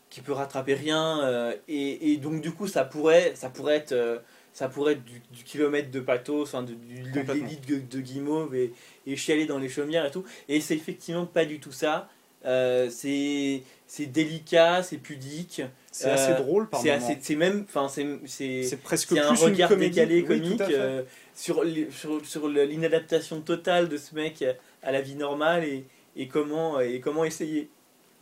[0.09, 1.53] qui peut rattraper rien.
[1.67, 4.21] et, et donc du coup, ça pourrait, ça pourrait être,
[4.53, 7.21] ça pourrait être du, du kilomètre de pathos, enfin, de, du, de
[7.67, 8.73] de, de guimauve et,
[9.07, 10.23] et chialer dans les chaumières et tout.
[10.47, 12.09] Et c'est effectivement pas du tout ça.
[12.45, 15.61] Euh, c'est c'est délicat, c'est pudique.
[15.91, 19.39] c'est Euh, assez drôle par assez- c'est même, enfin, c'est c'est presque c'est un plus
[19.41, 19.89] une regard comédie.
[19.95, 20.73] décalé Oui, comique fait.
[20.73, 21.03] euh,
[21.35, 24.43] sur, sur, sur l'inadaptation totale de ce mec
[24.83, 25.85] à la vie normale et,
[26.15, 27.69] et, comment, et comment essayer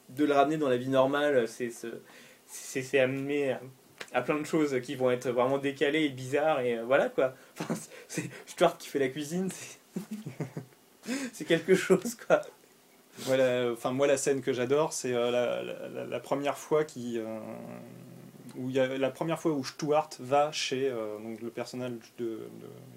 [0.09, 1.47] de le ramener dans la vie normale.
[1.47, 2.01] C'est ce-
[2.47, 3.61] c'est amener à,
[4.13, 7.33] à plein de choses qui vont être vraiment décalées et bizarres et euh, voilà quoi.
[7.59, 7.75] Enfin,
[8.07, 12.41] c'est Stuart qui fait la cuisine, c'est- quelque chose quoi.
[13.19, 16.83] Voilà, enfin moi la scène que j'adore, c'est euh, la, la- la- la première fois
[16.83, 17.39] qui, euh,
[18.55, 21.93] où il y a la première fois où Stuart va chez euh, donc le personnage
[22.19, 22.39] de, de-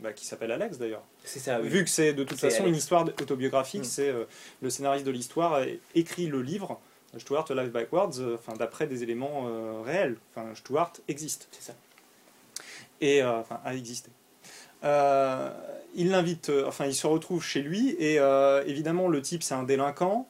[0.03, 1.03] bah, qui s'appelle Alex d'ailleurs.
[1.25, 1.69] C'est ça, oui.
[1.69, 2.69] Vu que c'est de toute façon Alex.
[2.69, 3.85] une histoire autobiographique, Mm.
[3.85, 4.15] c'est
[4.61, 5.63] le scénariste de l'histoire
[5.95, 6.79] écrit le livre
[7.19, 10.17] Stuart Live Backwards, euh, enfin d'après des éléments euh, réels.
[10.35, 11.75] Enfin Stuart existe C'est ça.
[13.01, 14.11] et euh, enfin a existé.
[14.85, 15.51] Euh,
[15.95, 19.55] il l'invite, euh, enfin il se retrouve chez lui et euh, évidemment le type c'est
[19.55, 20.27] un délinquant.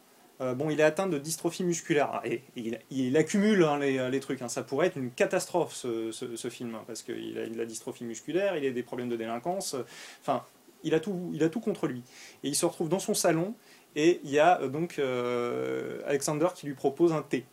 [0.57, 4.21] Bon, il est atteint de dystrophie musculaire Ah, et, il, il accumule hein, les, les
[4.21, 4.41] trucs.
[4.41, 4.49] hein.
[4.49, 7.67] Ça pourrait être une catastrophe ce, ce- ce film hein, parce qu'il a de la
[7.67, 9.77] dystrophie musculaire, il a des problèmes de délinquance.
[10.23, 10.43] Enfin,
[10.83, 12.03] il a tout, il a tout contre lui.
[12.43, 13.53] Et il se retrouve dans son salon
[13.97, 17.45] et il y a euh, donc euh, Alexander qui lui propose un thé.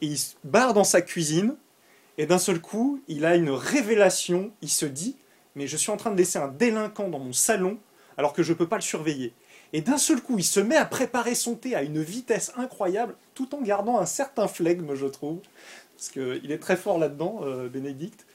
[0.00, 1.56] Et il se barre dans sa cuisine
[2.18, 4.52] et d'un seul coup, il a une révélation.
[4.62, 5.16] Il se dit
[5.54, 7.78] Mais je suis en train de laisser un délinquant dans mon salon
[8.16, 9.34] alors que je ne peux pas le surveiller.
[9.72, 13.14] Et d'un seul coup, il se met à préparer son thé à une vitesse incroyable
[13.34, 15.40] tout en gardant un certain flegme, je trouve.
[15.96, 18.26] Parce qu'il est très fort là-dedans, euh, Bénédicte.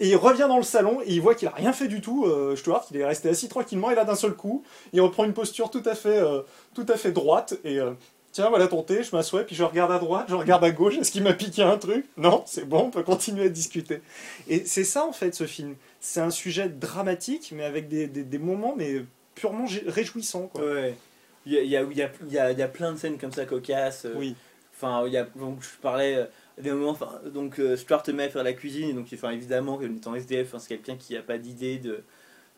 [0.00, 2.24] Et il revient dans le salon et il voit qu'il a rien fait du tout.
[2.24, 3.90] Euh, Stuart, qu'il est resté assis tranquillement.
[3.90, 6.40] Et là, d'un seul coup, il reprend une posture tout à fait, euh,
[6.74, 7.54] tout à fait droite.
[7.64, 7.92] Et euh,
[8.32, 9.44] tiens, voilà ton thé, je m'assois.
[9.44, 10.96] Puis je regarde à droite, je regarde à gauche.
[10.96, 12.06] Est-ce qu'il m'a piqué un truc?
[12.16, 14.00] Non, c'est bon, on peut continuer à discuter.
[14.48, 15.76] Et c'est ça, en fait, ce film.
[16.00, 20.48] C'est un sujet dramatique, mais avec des, des, des moments mais purement réjouissants.
[20.52, 20.64] Quoi.
[20.64, 20.96] Ouais.
[21.44, 23.18] Il y a, il y, a, il y, a, il y, a, plein de scènes
[23.18, 24.04] comme ça cocasses.
[24.06, 24.34] euh, Oui,
[24.76, 26.26] Enfin, il y a, donc, je parlais
[26.58, 26.90] des moments.
[26.90, 28.88] Enfin, donc, euh, Stuart te met à faire la cuisine.
[28.90, 32.02] Et donc, enfin, évidemment, en étant SDF, c'est quelqu'un qui n'a pas d'idée de.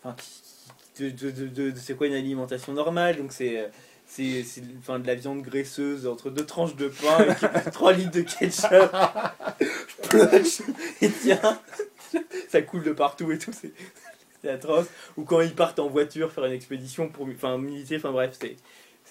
[0.02, 0.16] Enfin,
[0.98, 3.16] de, de, de, c'est quoi une alimentation normale.
[3.16, 3.70] Donc, c'est.
[4.05, 8.11] C'est c'est, enfin, de la viande graisseuse entre deux tranches de pain avec 3 litres
[8.11, 8.92] de ketchup.
[9.61, 10.62] Je plonge
[11.00, 11.61] et tiens,
[12.48, 13.52] ça coule de partout et tout.
[14.42, 14.87] C'est atroce.
[15.16, 17.96] Ou quand ils partent en voiture faire une expédition pour enfin, militer.
[17.96, 18.57] Enfin, bref, c'est.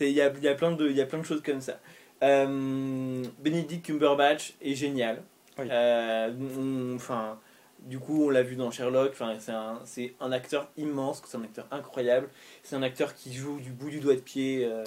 [0.02, 1.80] Il y a, y, a plein de- il y a plein de choses comme ça.
[2.24, 5.22] Euh, Benedict Cumberbatch est génial.
[5.58, 5.66] Oui.
[5.70, 7.40] Euh, on- enfin,
[7.80, 9.12] du coup, on l'a vu dans Sherlock.
[9.14, 12.30] Enfin, c'est un, c'est un acteur immense, c'est un acteur incroyable.
[12.64, 14.84] C'est un acteur qui joue du bout du doigt de pied euh,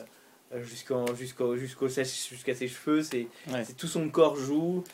[0.63, 3.03] jusqu'en, jusqu'au, jusqu'au, jusqu'à ses cheveux.
[3.03, 3.65] C'est, Ouais.
[3.65, 4.85] c'est tout son corps joue.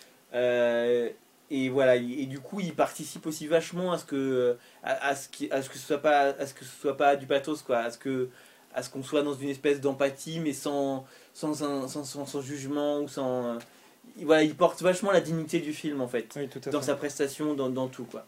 [1.52, 5.28] Et voilà, et du coup, il participe aussi vachement à ce que, à, à ce,
[5.28, 7.62] qui, à ce que ce soit pas, à ce que ce soit pas du pathos,
[7.62, 8.28] quoi, à ce que,
[8.72, 12.40] à ce qu'on soit dans une espèce d'empathie, mais sans, sans, un- sans, sans, sans
[12.40, 13.44] jugement ou sans.
[13.44, 13.58] euh,
[14.22, 16.86] voilà, il porte vachement la dignité du film en fait, oui, tout à dans fait.
[16.86, 18.26] sa prestation, dans, dans tout quoi.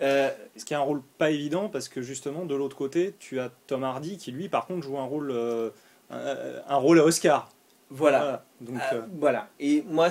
[0.00, 3.40] Euh, Ce qui est un rôle pas évident parce que justement de l'autre côté tu
[3.40, 5.70] as Tom Hardy qui lui par contre joue un rôle euh,
[6.10, 6.36] un,
[6.68, 7.50] un rôle à Oscar.
[7.90, 8.44] voilà.
[8.60, 9.48] Donc euh, voilà.
[9.60, 10.08] Et moi,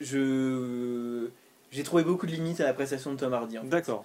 [0.00, 1.28] je
[1.70, 3.58] j'ai trouvé beaucoup de limites à la prestation de Tom Hardy.
[3.64, 4.04] d'accord.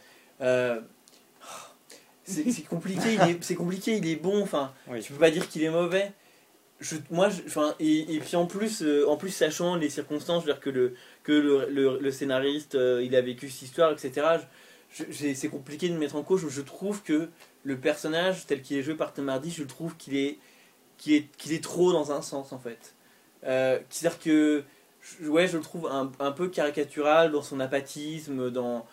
[2.25, 4.41] C'est c'est compliqué, il est, c'est compliqué, il est bon.
[4.41, 5.01] Enfin, Oui.
[5.01, 6.11] tu peux pas dire qu'il est mauvais.
[6.83, 10.43] Je, moi, je- enfin, et, et puis en plus, euh, en plus sachant les circonstances,
[10.43, 13.61] je veux dire que le que le, le, le scénariste, euh, il a vécu cette
[13.63, 14.27] histoire, etc.
[15.11, 16.45] c'est compliqué de me mettre en cause.
[16.49, 17.29] Je trouve que
[17.63, 20.37] le personnage tel qu'il est joué par Tom Hardy, je trouve qu'il est
[20.97, 22.93] qu'il est qu'il est trop dans un sens en fait.
[23.45, 24.63] Euh, C'est-à-dire que
[25.01, 28.85] je- ouais, je le trouve un, un peu caricatural dans son apathisme, dans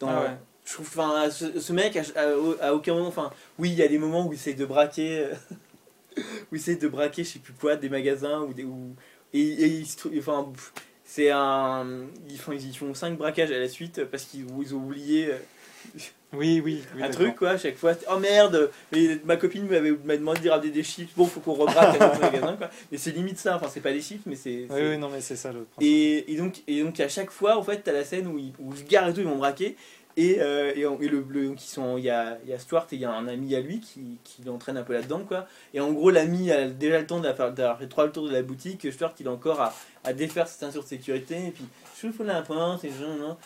[0.00, 0.30] dans Ah ouais.
[0.64, 3.82] je trouve enfin ce, ce mec à, à- à aucun moment enfin oui il y
[3.82, 5.26] a des moments où il essaie de braquer
[6.18, 8.94] où il essaie de braquer je sais plus quoi des magasins ou des ou
[9.32, 10.50] et, et il se enfin
[11.04, 11.86] c'est un
[12.28, 15.36] ils font ils font cinq braquages à la suite parce qu'ils ils ont oublié euh,
[16.34, 16.82] Oui, oui.
[16.94, 20.40] oui, un truc quoi à chaque fois oh merde mais ma copine m'avait m'a demandé
[20.40, 23.38] de ramener des chips bon faut qu'on rebraque à notre magasin quoi mais c'est limite
[23.38, 25.60] ça enfin c'est pas des chips mais c'est Oui, oui, non mais c'est ça le
[25.64, 25.82] principe.
[25.90, 28.52] et, et donc, et donc à chaque fois, en fait, t'as la scène où ils,
[28.58, 29.76] où ils garent et tout, ils vont braquer.
[30.20, 32.88] Et, euh, et, on- et le, le- qui sont, il y a, y a Stuart
[32.90, 35.46] et il y a un ami à lui qui, qui l'entraîne un peu là-dedans, quoi.
[35.74, 38.90] Et en gros, l'ami a déjà le temps d'avoir fait trois tours de la boutique.
[38.92, 41.36] Stuart, il est encore à, à défaire sa ceinture de sécurité.
[41.46, 41.64] Et puis,
[42.02, 43.36] je fous la pointe, et non.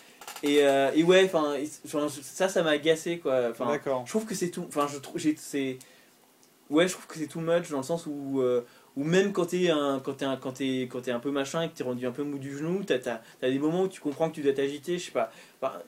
[0.42, 1.56] Et, euh, et ouais, enfin,
[2.22, 3.50] ça, ça m'a agacé, quoi.
[3.50, 4.64] Enfin, je trouve que c'est tout.
[4.66, 5.78] Enfin, je trouve, c'est.
[6.70, 8.64] Ouais, je trouve que c'est too much dans le sens où, euh,
[8.96, 11.62] où même quand t'es un, quand t'es un, quand t'es, quand t'es un peu machin
[11.62, 13.88] et que t'es rendu un peu mou du genou, t'as, t'as, t'as des moments où
[13.88, 15.30] tu comprends que tu dois t'agiter, je sais pas.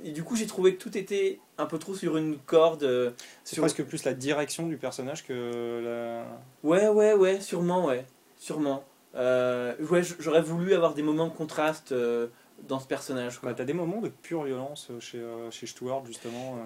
[0.02, 2.82] Et du coup, j'ai trouvé que tout était un peu trop sur une corde.
[2.84, 3.10] euh,
[3.44, 6.24] C'est sur- presque plus la direction du personnage que la.
[6.68, 8.84] Ouais, ouais, ouais, sûrement, ouais, sûrement.
[9.16, 12.28] Euh, ouais, j'aurais voulu avoir des moments de contraste euh,
[12.68, 13.38] dans ce personnage.
[13.38, 13.50] Quoi.
[13.50, 16.56] Bah, t'as des moments de pure violence chez, euh, chez Stuart justement.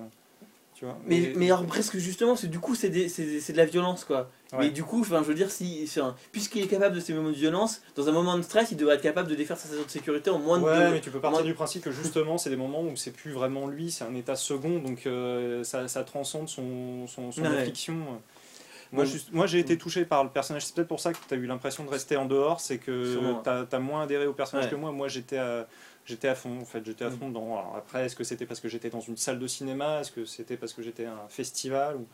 [0.78, 0.96] Tu vois.
[1.06, 4.04] Mais, mais alors presque justement, c'est du coup c'est des- c'est c'est de la violence
[4.04, 4.30] quoi.
[4.52, 4.58] Ouais.
[4.60, 5.90] Mais du coup, enfin, je veux dire, si,
[6.32, 8.94] puisqu'il est capable de ces moments de violence, dans un moment de stress, il devrait
[8.94, 11.10] être capable de défaire sa ceinture de sécurité en moins de Ouais, deux- mais tu
[11.10, 14.04] peux partir du principe que justement, c'est des moments où c'est plus vraiment lui, c'est
[14.04, 17.48] un état second, donc euh, ça, ça transcende son, son, son Ouais.
[17.48, 17.94] affliction.
[18.90, 19.10] Moi, Bon.
[19.10, 21.36] juste, moi j'ai été touché par le personnage, c'est peut-être pour ça que tu as
[21.36, 23.18] eu l'impression de rester en dehors, c'est que
[23.68, 24.70] tu as, moins adhéré au personnage Ouais.
[24.70, 24.92] que moi.
[24.92, 25.66] Moi j'étais à,
[26.08, 27.18] j'étais à fond, en fait, j'étais à Mm.
[27.18, 27.58] fond dans.
[27.58, 30.00] alors après, est-ce que c'était parce que j'étais dans une salle de cinéma?
[30.00, 31.96] Est-ce que c'était parce que j'étais à un festival?
[31.96, 32.06] Où,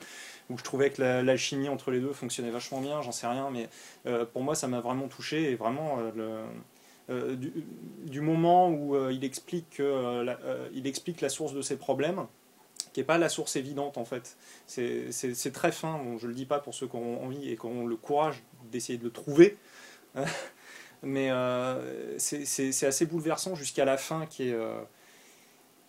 [0.53, 3.49] où je trouvais que la- l'alchimie entre les deux fonctionnait vachement bien J'en sais rien,
[3.51, 3.69] mais
[4.07, 6.31] euh, pour moi ça m'a vraiment touché et vraiment euh, le.
[7.11, 7.53] euh, du,
[8.07, 10.39] du moment où il, explique que, la,
[10.75, 12.27] il explique la source de ses problèmes,
[12.93, 14.37] qui n'est pas la source évidente en fait.
[14.67, 17.57] C'est- très fin, bon, je ne le dis pas pour ceux qui ont envie et
[17.57, 19.57] qui ont le courage d'essayer de le trouver,
[21.05, 24.81] mais euh, c'est assez bouleversant jusqu'à la fin qui est, euh,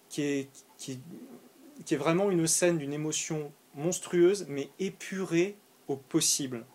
[0.10, 6.66] qui, est, qui, vraiment une scène d'une émotion monstrueuse mais épurée au possible.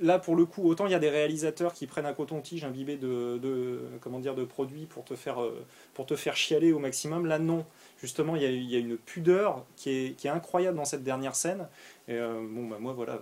[0.00, 2.96] Là, pour le coup, autant il y a des réalisateurs qui prennent un coton-tige imbibé
[2.96, 6.80] de, de, comment dire, de produits pour te, faire, euh, pour te faire chialer au
[6.80, 7.26] maximum.
[7.26, 7.64] Là, non.
[8.00, 10.84] Justement, il y a, il y a une pudeur qui est, qui est incroyable dans
[10.84, 11.68] cette dernière scène.
[12.08, 13.20] Et euh, bon, bah, moi, voilà,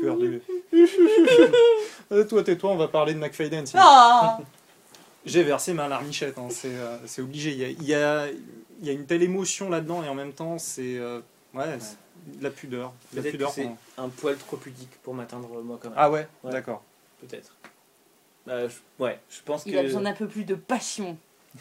[0.00, 0.40] cœur de.
[2.12, 3.64] Euh, toi, tais-toi, on va parler de McFadden.
[3.74, 4.38] Ah
[5.24, 7.52] J'ai versé ma larmichette, hein, c'est euh, c'est obligé.
[7.52, 8.26] Il y a, il y, a,
[8.80, 11.20] il y a une telle émotion là-dedans et en même temps, c'est euh,
[11.54, 11.96] ouais, c'est
[12.38, 12.92] de la pudeur.
[13.14, 15.98] de La pudeur c'est un poil trop pudique pour m'atteindre moi quand même.
[15.98, 16.52] Ah ouais, Ouais.
[16.52, 16.82] d'accord.
[17.22, 17.54] Peut-être.
[18.46, 19.78] Bah, je- ouais, je pense Il que.
[19.78, 21.16] a besoin d'un peu plus de passion.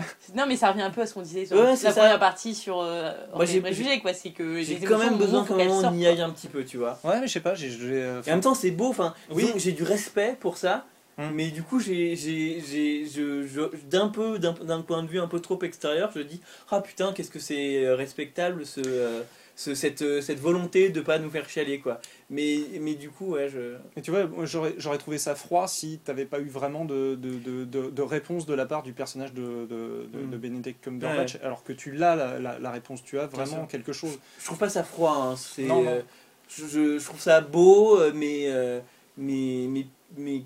[0.34, 1.92] non, mais ça revient un peu à ce qu'on disait sur Ouais, la ça.
[1.92, 4.12] première partie sur euh, Moi, j'ai- j'ai préjugés, quoi.
[4.14, 6.20] C'est que J'ai les quand même besoin qu'à un qu'elles moment sortent, on y aille
[6.20, 6.98] un petit peu, tu vois.
[7.04, 7.70] Ouais, mais je sais pas, j'ai.
[7.70, 9.50] j'ai, euh, Et en même temps, c'est beau, enfin, Oui.
[9.56, 10.84] j'ai du respect pour ça,
[11.18, 11.30] Hum.
[11.34, 15.20] mais du coup, j'ai, j'ai, j'ai, je, je- d'un peu, d'un, d'un point de vue
[15.20, 16.40] un peu trop extérieur, je dis,
[16.70, 19.20] ah putain, qu'est-ce que c'est euh, respectable, ce, euh,
[19.60, 22.00] ce- cette, euh, cette volonté de pas nous faire chialer, quoi.
[22.30, 23.76] Mais, mais du coup, ouais, je.
[23.94, 27.64] Mais tu vois, j'aurais trouvé ça froid si t'avais pas eu vraiment de, de, de,
[27.66, 30.30] de, de réponse de la part du personnage de, de, de, Mm.
[30.30, 33.92] de Benedict Cumberbatch, alors que tu l'as, la, la, la réponse, tu as vraiment quelque
[33.92, 34.18] chose.
[34.38, 35.64] Je trouve pas ça froid, hein, c'est.
[35.64, 35.90] Non, non.
[35.90, 36.02] euh,
[36.48, 38.80] je, trouve ça beau, euh, mais, euh,
[39.18, 39.86] mais, mais,
[40.16, 40.42] mais,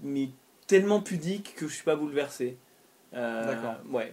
[0.00, 0.28] mais
[0.66, 2.56] tellement pudique que je suis pas bouleversé.
[3.14, 3.76] Euh, D'accord.
[3.92, 4.12] Ouais.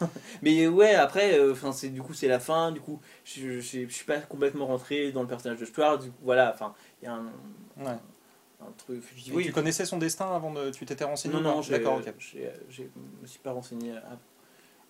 [0.42, 2.72] mais ouais, après, euh, enfin, c'est du coup c'est la fin.
[2.72, 5.98] Du coup, je, je, je suis pas complètement rentré dans le personnage de Stuart.
[5.98, 7.26] Du coup, voilà, enfin, il y a un,
[7.78, 7.96] Ouais.
[8.60, 9.02] un truc.
[9.16, 9.44] dis oui.
[9.44, 10.70] Tu connaissais son destin avant de.
[10.70, 12.12] Tu t'étais renseigné Non, non, D'accord, ok.
[12.70, 13.92] je me suis pas renseigné.
[13.92, 14.18] à-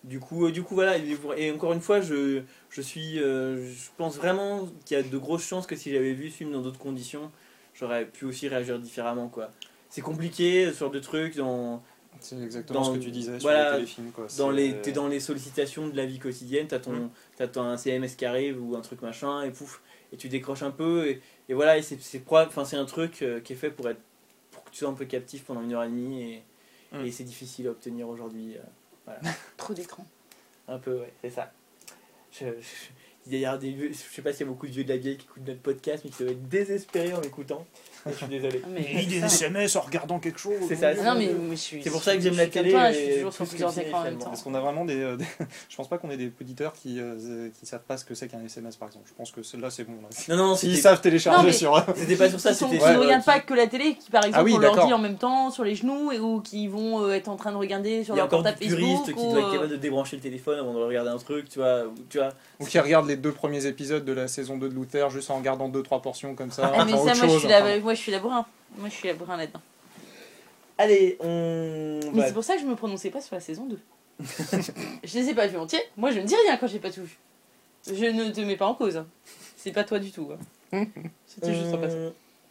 [0.03, 0.97] Du coup, euh, du coup voilà,
[1.35, 5.17] et encore une fois, je, je suis, euh, je pense vraiment qu'il y a de
[5.17, 7.31] grosses chances que si j'avais vu ce film dans d'autres conditions,
[7.73, 9.49] j'aurais pu aussi réagir différemment, quoi.
[9.89, 11.81] C'est compliqué, ce genre de trucs, dans,
[12.25, 14.11] C'est exactement Dans- ce que tu disais voilà, sur les téléfilms.
[14.11, 14.27] Quoi.
[14.37, 17.09] dans les, t'es dans les sollicitations de la vie quotidienne, t'as ton, Mm.
[17.37, 20.63] t'as ton un CMS qui arrive ou un truc machin, et pouf, et tu décroches
[20.63, 22.23] un peu, et, et voilà, et c'est, c'est,
[22.65, 23.99] c'est un truc euh, qui est fait pour être,
[24.51, 26.43] pour que tu sois un peu captif pendant une heure et demie, et,
[26.91, 27.05] Mm.
[27.05, 28.55] et c'est difficile à obtenir aujourd'hui.
[28.57, 29.11] euh.
[29.57, 30.05] Trop d'écran.
[30.67, 31.51] Un peu, ouais, c'est ça.
[32.31, 32.91] Je, je-
[33.27, 34.89] il y a des vieux, je sais pas s'il y a beaucoup de vieux de
[34.89, 37.65] la vieille qui écoutent notre podcast, mais qui doivent être désespérés en m'écoutant.
[38.07, 38.61] Je suis désolé.
[38.63, 39.25] Ah, mais Il lit des ça.
[39.27, 40.53] SMS en regardant quelque chose.
[40.67, 41.81] C'est ça, Ah non, mais, mais je suis.
[41.83, 44.03] C'est pour ça que j'aime la télé toi, je suis toujours sur plusieurs écrans en
[44.03, 44.25] même temps.
[44.27, 45.25] Parce qu'on a vraiment des, euh, des-
[45.69, 48.27] Je pense pas qu'on ait des auditeurs qui euh, qui savent pas ce que c'est
[48.27, 49.05] qu'un SMS par exemple.
[49.09, 49.93] Je pense que celle-là c'est bon.
[50.03, 50.35] Là.
[50.35, 51.85] Non, non, S'ils c'était, savent télécharger Non, mais- sur.
[51.95, 54.39] c'était pas sur ça, sur, ne euh, regardent pas que la télé, qui par exemple
[54.39, 57.03] Ah oui, on leur dit en même temps sur les genoux et, ou qui vont
[57.05, 59.03] euh, être en train de regarder sur Il y a leur encore portable des Facebook.
[59.05, 61.49] puristes qui doivent être euh, capables de débrancher le téléphone avant de regarder un truc,
[61.49, 61.85] tu vois.
[61.85, 62.29] ou- tu vois.
[62.59, 65.37] Ou qui regardent les deux premiers épisodes de la saison 2 de Luther juste en
[65.37, 66.71] regardant 2-3 portions comme ça.
[66.75, 67.47] Ah, mais ça, autre moi, je chose, suis
[67.95, 68.45] je suis la brun.
[68.77, 69.61] Moi je suis la brun là-dedans.
[70.77, 71.99] Allez, on.
[72.13, 73.79] Mais va- c'est pour ça que je me prononçais pas sur la saison 2.
[75.03, 75.81] je les ai pas vus entiers.
[75.97, 77.17] Moi je ne dis rien quand j'ai pas tout vu.
[77.87, 78.97] Je ne te mets pas en cause.
[78.97, 79.07] hein.
[79.57, 80.29] C'est pas toi du tout.
[80.73, 80.85] hein.
[81.27, 81.95] C'était juste en passant.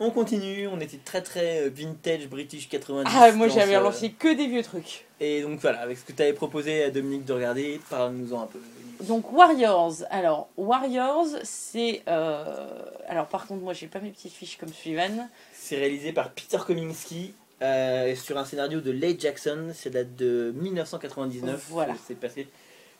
[0.00, 3.10] on, on continue, on était très très euh, vintage British 90.
[3.14, 5.04] Ah, moi dans j'avais ce- relancé que des vieux trucs.
[5.20, 8.46] Et donc voilà, avec ce que tu avais proposé à Dominique de regarder, parle-nous-en un
[8.46, 8.58] peu.
[9.02, 9.94] Donc Warriors.
[10.10, 12.02] Alors Warriors, c'est.
[12.08, 15.28] euh, Alors par contre, moi j'ai pas mes petites fiches comme Sullivan.
[15.52, 19.72] C'est réalisé par Peter Kominski euh, sur un scénario de Leigh Jackson.
[19.74, 21.66] Ça date de 1999.
[21.70, 21.94] Voilà.
[22.06, 22.48] C'est passé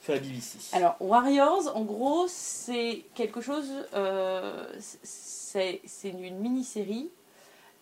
[0.03, 0.59] sur la BBC.
[0.73, 3.69] Alors Warriors, en gros, c'est quelque chose.
[3.95, 7.11] euh, c'est c'est une mini-série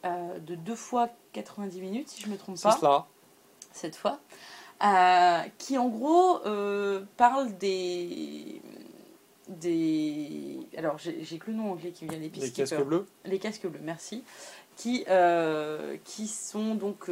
[0.05, 2.77] euh, de 2 fois 90 minutes, si je me trompe C'est pas.
[2.79, 3.07] cela.
[3.73, 4.19] cette fois,
[4.85, 8.61] euh, qui en gros euh, parle des.
[9.49, 13.07] des alors j'ai que le nom anglais qui vient les Les casques bleus.
[13.25, 14.25] les casques bleus, merci,
[14.77, 17.09] qui, euh, qui sont donc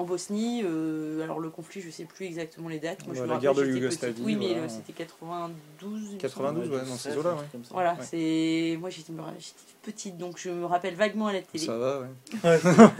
[0.00, 0.62] en Bosnie.
[0.64, 3.06] euh, alors le conflit, je sais plus exactement les dates.
[3.06, 4.24] Moi, je Ouais, me la rappelle, guerre de Yougoslavie, petite.
[4.26, 4.62] Oui, mais voilà.
[4.62, 6.00] euh, c'était 92.
[6.10, 6.74] il me 92, semble.
[6.76, 7.44] ouais, dans ces eaux-là, ouais.
[7.52, 7.70] Comme ça.
[7.74, 8.04] Voilà, Ouais.
[8.08, 11.64] c'est moi j'étais j'étais petite donc je me rappelle vaguement à la télé.
[11.66, 12.06] Ça va, ouais.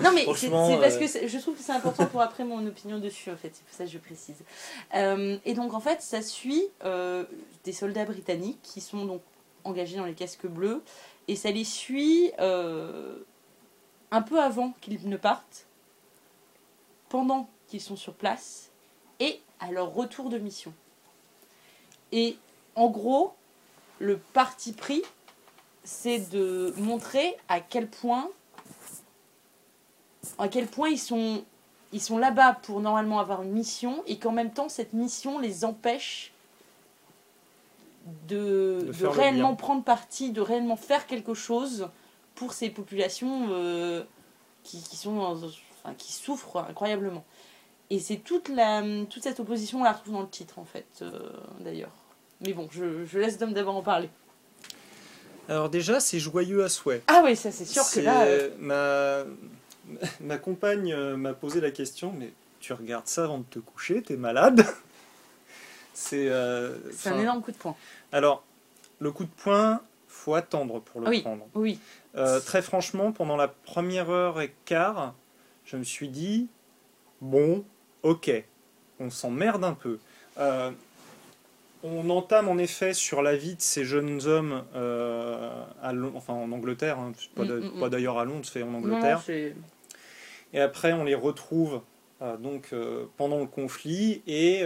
[0.03, 2.45] Non mais c'est Franchement, c'est parce euh, que je trouve que c'est important pour après
[2.45, 4.37] mon opinion dessus en fait, c'est pour ça que je précise.
[4.95, 7.25] Euh, et donc en fait ça suit euh,
[7.65, 9.23] des soldats britanniques qui sont donc
[9.65, 10.83] engagés dans les casques bleus
[11.29, 13.19] et ça les suit euh,
[14.11, 15.67] un peu avant qu'ils ne partent,
[17.11, 18.71] pendant qu'ils sont sur place
[19.19, 20.73] et à leur retour de mission.
[22.13, 22.39] Et
[22.75, 23.35] en gros,
[23.99, 25.03] le parti pris,
[25.85, 28.31] c'est de montrer à quel point
[30.39, 31.45] à quel point ils sont,
[31.93, 35.65] ils sont là-bas pour normalement avoir une mission et qu'en même temps cette mission les
[35.65, 36.33] empêche
[38.29, 41.89] de, réellement prendre parti, de réellement faire quelque chose
[42.35, 44.05] pour ces populations euh,
[44.63, 45.49] qui, qui sont dans-
[45.83, 47.25] enfin, qui souffrent incroyablement.
[47.91, 50.87] Et c'est toute, la, toute cette opposition, on la retrouve dans le titre en fait,
[51.03, 51.11] euh,
[51.61, 51.91] d'ailleurs.
[52.41, 54.09] Mais bon, je, je laisse Dom d'abord en parler.
[55.49, 57.03] Alors déjà, c'est joyeux à souhait.
[57.09, 58.23] Ah oui, ça c'est sûr que là...
[58.23, 59.25] euh, ma...
[60.21, 64.03] ma compagne euh, m'a posé la question, mais tu regardes ça avant de te coucher,
[64.03, 64.65] t'es malade
[65.95, 66.31] C'est
[66.93, 67.77] c'est un énorme coup de poing.
[68.13, 68.43] Alors,
[69.01, 71.21] le coup de poing, faut attendre pour le Oui.
[71.21, 71.47] prendre.
[71.55, 71.79] Oui.
[72.47, 75.15] Très franchement, pendant la première heure et quart,
[75.71, 76.49] je me suis dit,
[77.21, 77.65] bon,
[78.03, 78.31] ok,
[78.99, 79.99] on s'emmerde un peu.
[80.39, 80.71] Euh,
[81.85, 86.51] on entame en effet sur la vie de ces jeunes hommes euh, à enfin, en
[86.51, 87.81] Angleterre, hein, pas Mm, mm, mm.
[87.81, 89.23] pas d'ailleurs à Londres, c'est en Angleterre.
[90.53, 91.81] Et après, on les retrouve
[92.21, 92.75] euh, donc
[93.17, 94.65] pendant le conflit, et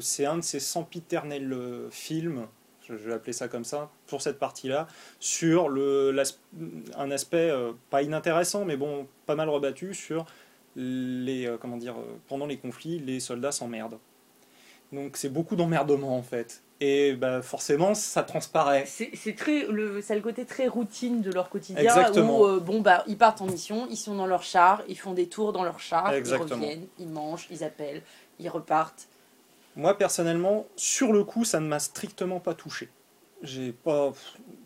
[0.00, 1.56] c'est un de ces sempiternels
[1.90, 2.46] films,
[2.88, 4.86] je, vais appeler ça comme ça, pour cette partie-là,
[5.18, 6.14] sur le,
[6.96, 10.26] un aspect euh, pas inintéressant, mais bon, pas mal rebattu sur
[10.76, 13.98] les, euh, comment dire, euh, pendant les conflits, les soldats s'emmerdent.
[14.92, 16.62] Donc c'est beaucoup d'emmerdement en fait.
[16.80, 18.84] Et bah, forcément, ça transparaît.
[18.86, 22.40] C'est c'est très le, ça a le côté très routine de leur quotidien Exactement.
[22.40, 25.12] où euh, bon bah ils partent en mission, ils sont dans leur char, ils font
[25.12, 26.48] des tours dans leur char, Exactement.
[26.48, 28.02] ils reviennent, ils mangent, ils appellent,
[28.38, 29.08] ils repartent.
[29.76, 32.88] Moi, personnellement, sur le coup, ça ne m'a strictement pas touché.
[33.42, 34.12] J'ai pas,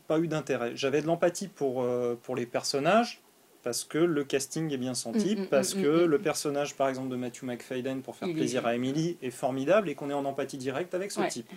[0.07, 0.73] pas eu d'intérêt.
[0.75, 3.23] J'avais de l'empathie pour, euh, pour les personnages,
[3.63, 6.89] parce que le casting est bien senti, Mm, mm, parce mm, que le personnage, par
[6.89, 10.25] exemple, de Matthew McFadden, pour faire plaisir à Emily, est formidable et qu'on est en
[10.25, 11.29] empathie directe avec ce Ouais.
[11.29, 11.49] type.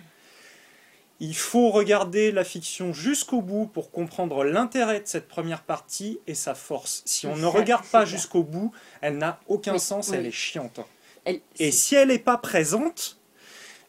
[1.20, 6.34] Il faut regarder la fiction jusqu'au bout pour comprendre l'intérêt de cette première partie et
[6.34, 7.02] sa force.
[7.04, 10.16] Si on ne regarde pas jusqu'au bout, elle n'a aucun Oui, sens, oui.
[10.18, 10.80] elle est chiante.
[11.24, 13.20] Elle- Et si elle n'est pas présente,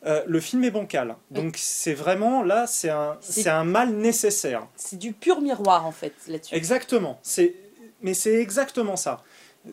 [0.06, 1.16] euh, le film est bancal.
[1.32, 4.68] Donc c'est vraiment là, c'est un, un mal nécessaire.
[4.76, 6.54] c'est du pur miroir en fait là-dessus.
[6.54, 7.20] Exactement.
[7.24, 7.56] C'est,
[8.04, 9.24] mais c'est exactement ça.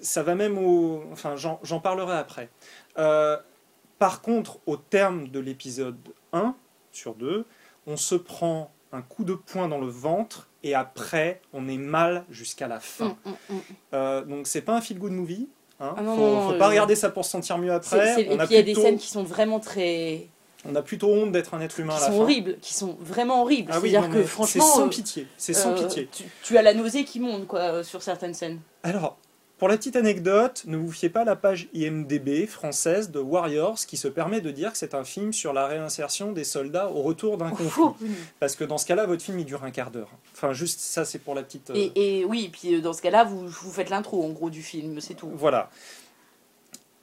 [0.00, 2.48] Ça va même au, enfin j'en, parlerai après.
[2.98, 3.36] Euh,
[3.98, 5.98] par contre, au terme de l'épisode
[6.32, 6.54] 1
[6.92, 7.44] sur 2,
[7.86, 12.24] on se prend un coup de poing dans le ventre et après on est mal
[12.30, 13.16] jusqu'à la fin.
[13.24, 13.60] Mm, mm, mm.
[13.94, 15.48] Euh, donc c'est pas un feel good movie.
[15.80, 15.94] Hein.
[15.96, 18.28] Ah non, faut, non, faut euh, pas regarder ça pour se sentir mieux après.
[18.30, 20.28] on, puis il y a des scènes qui sont vraiment très
[20.68, 22.22] on a plutôt honte d'être un être humain qui à la sont fin.
[22.22, 23.70] horribles, qui sont vraiment horribles.
[23.74, 25.26] Ah oui, C'est-à-dire que franchement c'est sans euh, pitié.
[25.38, 26.08] C'est sans euh, pitié.
[26.12, 28.60] Tu, tu as la nausée qui monte quoi euh, sur certaines scènes.
[28.82, 29.16] Alors,
[29.58, 33.76] pour la petite anecdote, ne vous fiez pas à la page IMDB française de Warriors
[33.86, 37.02] qui se permet de dire que c'est un film sur la réinsertion des soldats au
[37.02, 37.82] retour d'un conflit.
[37.82, 37.94] Oh,
[38.38, 40.08] Parce que dans ce cas-là, votre film il dure un quart d'heure.
[40.34, 41.68] Enfin, juste ça, c'est pour la petite.
[41.70, 44.48] euh, Et, et oui, puis euh, dans ce cas-là, vous, vous faites l'intro en gros
[44.48, 45.30] du film, c'est tout.
[45.34, 45.68] Voilà.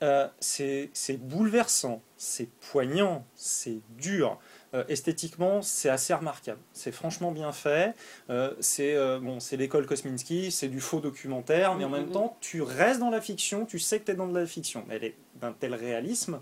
[0.03, 4.37] Euh, c'est bouleversant, c'est poignant, c'est dur.
[4.73, 6.59] Euh, esthétiquement, c'est assez remarquable.
[6.73, 7.95] C'est franchement bien fait.
[8.29, 12.61] Euh, c'est bon, c'est l'école Kosminski, c'est du faux documentaire, mais en même temps, tu
[12.61, 14.83] restes dans la fiction, tu sais que tu es dans de la fiction.
[14.87, 16.41] Mais elle est d'un tel réalisme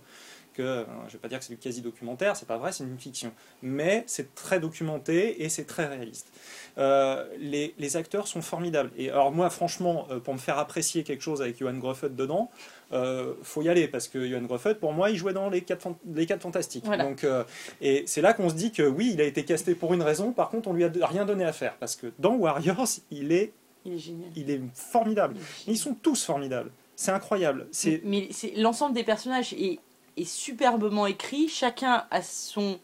[0.55, 2.97] que, euh, je vais pas dire que c'est du quasi-documentaire, c'est pas vrai, c'est une
[2.99, 3.31] fiction.
[3.61, 6.31] Mais c'est très documenté et c'est très réaliste.
[6.77, 8.91] Euh, les, les acteurs sont formidables.
[8.97, 12.49] Et alors moi, franchement, euh, pour me faire apprécier quelque chose avec Johan Gruffet dedans,
[12.91, 15.87] euh, faut y aller parce que Johan Gruffet, pour moi, il jouait dans les 4
[16.13, 16.85] les quatre fantastiques.
[16.85, 17.03] Voilà.
[17.03, 17.43] Donc, euh,
[17.81, 20.31] et c'est là qu'on se dit que oui, il a été casté pour une raison.
[20.31, 23.53] Par contre, on lui a rien donné à faire parce que dans Warriors, il est,
[23.85, 24.29] Il est génial.
[24.35, 25.35] il est formidable.
[25.65, 26.71] Il est Ils sont tous formidables.
[26.95, 27.67] C'est incroyable.
[27.71, 29.79] C'est Mais c'est l'ensemble des personnages est,
[30.17, 31.47] est superbement écrit.
[31.49, 32.79] Chacun a son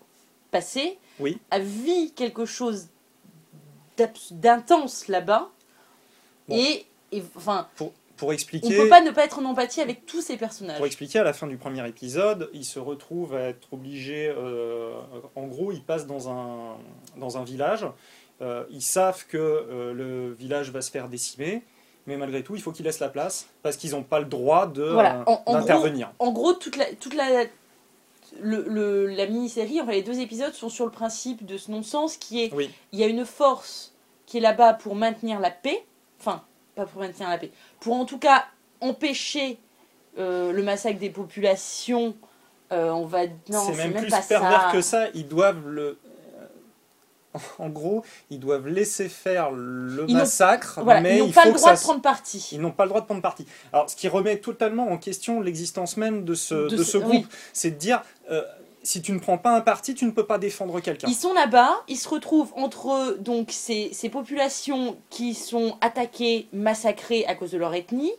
[0.52, 1.38] passé, Oui.
[1.50, 2.88] a vu quelque chose
[4.32, 5.50] d'intense là-bas.
[6.48, 6.56] Bon.
[6.58, 7.94] Et, et, enfin, pour
[8.30, 8.76] on expliquer.
[8.76, 10.78] peut pas ne pas être en empathie avec tous ces personnages.
[10.78, 14.28] Pour expliquer, à la fin du premier épisode, il se retrouve à être obligé.
[14.36, 14.94] euh,
[15.36, 16.78] en gros, il passe dans un,
[17.18, 17.86] dans un village.
[18.42, 21.64] Euh, ils savent que euh, le village va se faire décimer,
[22.08, 24.68] mais malgré tout, il faut qu'ils laissent la place parce qu'ils n'ont pas le droit
[24.68, 25.20] de, Voilà.
[25.20, 26.12] euh, En- en d'intervenir.
[26.20, 27.44] En gros, toute la, toute la,
[28.40, 32.18] le, le- la mini-série, enfin les deux épisodes sont sur le principe de ce non-sens
[32.18, 32.70] qui est Oui.
[32.92, 33.94] il y a une force
[34.26, 35.84] qui est là-bas pour maintenir la paix,
[36.20, 36.42] enfin,
[36.76, 38.46] pas pour maintenir la paix, pour en tout cas
[38.80, 39.58] empêcher
[40.18, 42.16] euh, le massacre des populations.
[42.72, 44.72] euh, on va non, c'est même, plus pas pervers ça.
[44.72, 45.08] que ça.
[45.14, 45.98] Ils doivent le.
[47.60, 51.50] En gros, ils doivent laisser faire le Ils massacre, Voilà, mais ils n'ont pas faut
[51.50, 52.50] le droit de prendre parti.
[52.52, 53.46] Ils n'ont pas le droit de prendre parti.
[53.72, 56.98] Alors, ce qui remet totalement en question l'existence même de ce, De de ce- ce
[56.98, 57.28] groupe, oui.
[57.54, 58.02] c'est de dire
[58.32, 58.42] euh,
[58.84, 61.08] si tu ne prends pas un parti, tu ne peux pas défendre quelqu'un.
[61.08, 67.26] Ils sont là-bas, ils se retrouvent entre donc ces, ces populations qui sont attaquées, massacrées
[67.28, 68.12] à cause de leur ethnie,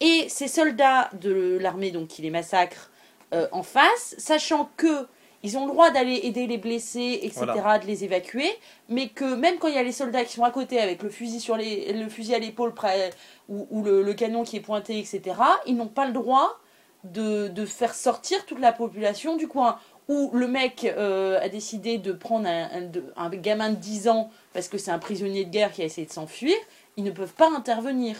[0.00, 2.90] et ces soldats de l'armée donc qui les massacrent
[3.32, 5.06] euh, en face, sachant que
[5.42, 7.78] ils ont le droit d'aller aider les blessés, etc., Voilà.
[7.78, 8.48] de les évacuer,
[8.88, 11.10] mais que même quand il y a les soldats qui sont à côté avec le
[11.10, 13.10] fusil sur les, le fusil à l'épaule près
[13.48, 15.20] ou, ou le, le canon qui est pointé, etc.,
[15.66, 16.60] ils n'ont pas le droit
[17.04, 19.78] de, de faire sortir toute la population du coin
[20.08, 24.08] où le mec euh, a décidé de prendre un, un- de- un gamin de 10
[24.08, 26.54] ans parce que c'est un prisonnier de guerre qui a essayé de s'enfuir,
[26.96, 28.16] ils ne peuvent pas intervenir.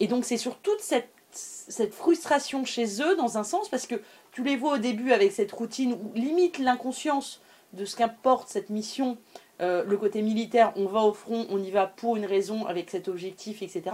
[0.00, 3.94] Et donc c'est sur toute cette, cette frustration chez eux, dans un sens, parce que
[4.32, 7.40] tu les vois au début avec cette routine où limite l'inconscience
[7.72, 9.18] de ce qu'importe cette mission,
[9.60, 12.90] euh, le côté militaire, on va au front, on y va pour une raison, avec
[12.90, 13.84] cet objectif, etc.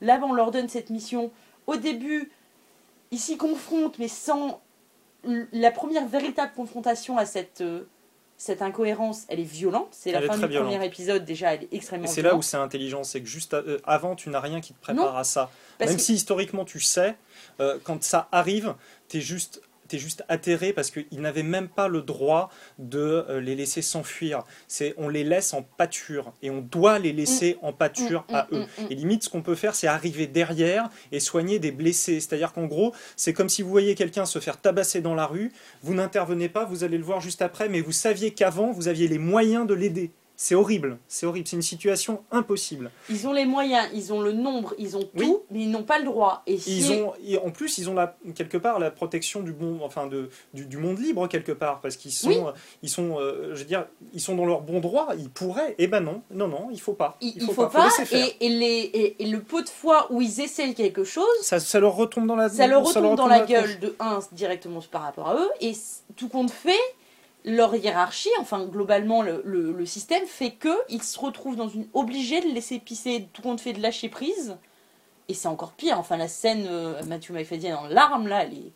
[0.00, 1.30] Là, on leur donne cette mission
[1.66, 2.30] au début,
[3.10, 4.60] il s'y confronte, mais sans
[5.52, 7.84] la première véritable confrontation à cette, euh,
[8.36, 9.88] cette incohérence, elle est violente.
[9.92, 10.70] C'est la fin du violente.
[10.72, 13.54] premier épisode, déjà, elle est extrêmement Et c'est là où c'est intelligent, c'est que juste
[13.54, 15.50] euh, avant, tu n'as rien qui te prépare à ça.
[15.80, 17.16] Même que- si historiquement tu sais,
[17.60, 18.74] euh, quand ça arrive,
[19.08, 19.62] tu es juste,
[19.94, 24.42] t'es juste atterré parce qu'ils n'avaient même pas le droit de euh, les laisser s'enfuir.
[24.66, 28.48] C'est On les laisse en pâture et on doit les laisser en pâture Mm, à
[28.50, 28.58] mm, eux.
[28.60, 28.86] mm, mm.
[28.90, 32.18] Et limite, ce qu'on peut faire, c'est arriver derrière et soigner des blessés.
[32.20, 35.52] C'est-à-dire qu'en gros, c'est comme si vous voyez quelqu'un se faire tabasser dans la rue,
[35.82, 39.06] vous n'intervenez pas, vous allez le voir juste après, mais vous saviez qu'avant, vous aviez
[39.06, 40.10] les moyens de l'aider.
[40.36, 42.90] C'est horrible, c'est horrible, c'est une situation impossible.
[43.08, 45.32] Ils ont les moyens, ils ont le nombre, ils ont tout, Oui.
[45.52, 46.42] mais ils n'ont pas le droit.
[46.48, 49.52] Et si Ils ont, et en plus, ils ont la, quelque part la protection du
[49.52, 52.36] bon, enfin de, du, du monde libre quelque part, parce qu'ils sont, Oui.
[52.82, 55.08] ils sont, euh, je veux dire, ils sont dans leur bon droit.
[55.16, 55.76] Ils pourraient.
[55.78, 57.16] Eh ben non, non, non, il faut pas.
[57.20, 58.26] il, il faut, pas, faire.
[58.40, 61.60] et, et les, et, et le peu de fois où ils essayent quelque chose, Ça,
[61.60, 65.02] ça leur retombe dans la, ça leur retombe dans la gueule de un directement par
[65.02, 65.72] rapport à eux, et
[66.16, 66.72] tout compte fait,
[67.44, 71.86] leur hiérarchie, enfin globalement le, le, le système fait que ils se retrouvent dans une
[71.92, 74.56] obligés de laisser pisser, tout compte fait de lâcher prise.
[75.28, 78.72] Et c'est encore pire, enfin la scène euh, Matthew McFadden en larmes là, elle est...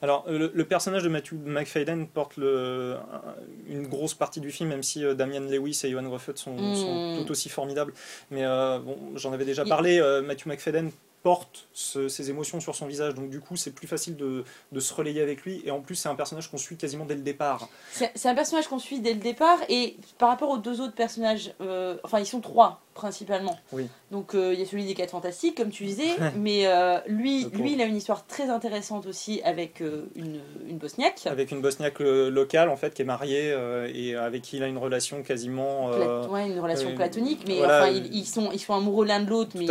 [0.00, 3.34] Alors, euh, le, le personnage de Matthew McFadden porte le, un-
[3.68, 6.74] une grosse partie du film, même si euh, Damian Lewis et Johan Ruffett sont, Mm.
[6.76, 7.92] sont tout aussi formidables.
[8.30, 10.00] Mais euh, bon, j'en avais déjà parlé.
[10.24, 10.90] Matthew McFadden
[11.22, 14.92] porte ses émotions sur son visage, donc du coup, c'est plus facile de, de se
[14.92, 15.62] relayer avec lui.
[15.64, 17.68] Et en plus, c'est un personnage qu'on suit quasiment dès le départ.
[17.92, 20.94] C'est c'est un personnage qu'on suit dès le départ et par rapport aux deux autres
[20.94, 23.58] personnages, euh, enfin ils sont trois principalement.
[23.72, 23.86] Oui.
[24.10, 27.46] Donc euh, il y a celui des 4 fantastiques comme tu disais, mais euh, lui,
[27.52, 31.20] lui il a une histoire très intéressante aussi avec euh, une, une bosniaque.
[31.26, 33.54] Avec une bosniaque locale, en fait, qui est mariée
[33.94, 35.90] et avec qui il a une relation quasiment.
[35.90, 39.20] Pla- ouais, une relation platonique, mais voilà, enfin ils, ils sont, ils sont amoureux l'un
[39.20, 39.66] de l'autre, mais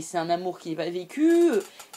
[0.00, 1.30] c'est un amour qui n'est pas vécu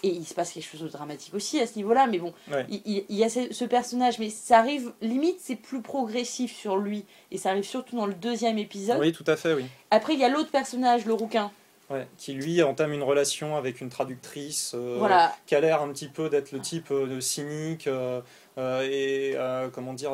[0.03, 2.07] et il se passe quelque chose de dramatique aussi à ce niveau-là.
[2.07, 2.65] Mais bon, Ouais.
[2.69, 6.55] il, il- il y a ce, ce personnage, mais ça arrive limite c'est plus progressif
[6.55, 8.99] sur lui et ça arrive surtout dans le deuxième épisode.
[8.99, 9.65] Oui, tout à fait, oui.
[9.91, 11.51] Après, il y a l'autre personnage, le rouquin.
[11.89, 15.33] Ouais, qui lui entame une relation avec une traductrice euh, voilà.
[15.45, 18.19] qui a l'air un petit peu d'être le type euh, de cynique euh,
[18.57, 20.11] et euh, comment dire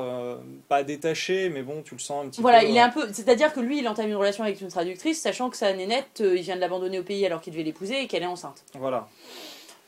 [0.70, 3.12] pas détaché mais bon tu le sens un petit Voilà, peu il est un peu.
[3.12, 6.42] C'est-à-dire que lui, il entame une relation avec une traductrice, sachant que sa nénette, il
[6.44, 8.64] vient de l'abandonner au pays alors qu'il devait l'épouser et qu'elle est enceinte.
[8.76, 9.08] voilà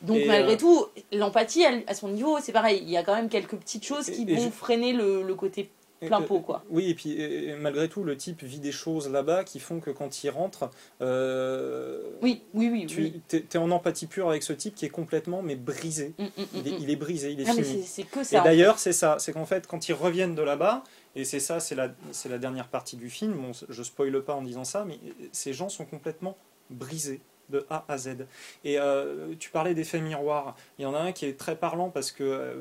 [0.02, 2.80] Donc, Et, malgré tout, l'empathie, à son niveau, c'est pareil.
[2.82, 5.70] Il y a quand même quelques petites choses qui vont je- freiner le, le côté
[6.08, 6.64] plein Et- pot, quoi.
[6.70, 9.80] oui et puis et- et malgré tout le type vit des choses là-bas qui font
[9.80, 10.70] que quand il rentre
[11.02, 12.86] euh, Oui, oui, oui.
[12.86, 13.22] tu oui.
[13.28, 16.46] t'es en empathie pure avec ce type qui est complètement mais brisé Mm, mm, mm,
[16.56, 16.78] il est, mm.
[16.82, 18.42] il est brisé il est Ah, fini que Et ça.
[18.42, 20.84] en d'ailleurs, c'est ça, c'est qu'en fait, quand ils reviennent de là-bas,
[21.16, 24.34] et c'est ça, c'est la, c'est la dernière partie du film, bon, je spoile pas
[24.36, 25.00] en disant ça, mais
[25.32, 26.36] ces gens sont complètement
[26.70, 28.26] brisés de A à Z.
[28.64, 31.90] Et euh, tu parlais d'effet miroir, il y en a un qui est très parlant
[31.90, 32.56] parce que, euh,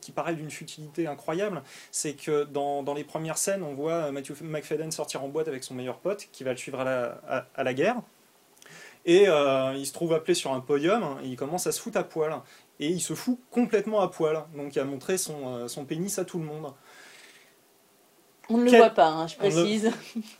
[0.00, 4.42] qui paraît d'une futilité incroyable, c'est que dans, dans les premières scènes, on voit Matthew
[4.42, 7.46] McFadden sortir en boîte avec son meilleur pote qui va le suivre à la, à,
[7.54, 7.96] à la guerre.
[9.06, 11.96] Et euh, il se trouve appelé sur un podium, et il commence à se foutre
[11.98, 12.34] à poil
[12.80, 14.44] et il se fout complètement à poil.
[14.54, 16.72] Donc il a montré son, euh, son pénis à tout le monde.
[18.50, 19.90] On ne le Quel- voit pas, hein, je le- précise.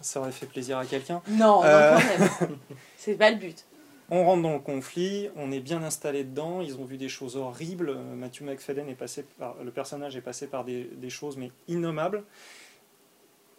[0.00, 1.20] Ça aurait fait plaisir à quelqu'un.
[1.28, 1.94] Non, Euh.
[1.94, 2.58] non, quand même.
[2.96, 3.64] c'est pas le but.
[4.10, 7.36] On rentre dans le conflit, on est bien installé dedans, ils ont vu des choses
[7.36, 7.90] horribles.
[7.90, 11.50] Euh, Matthew McFadden est passé par, le personnage est passé par des, des choses mais
[11.68, 12.24] innommables.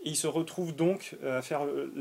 [0.05, 1.91] Et il se retrouve donc euh, à faire euh,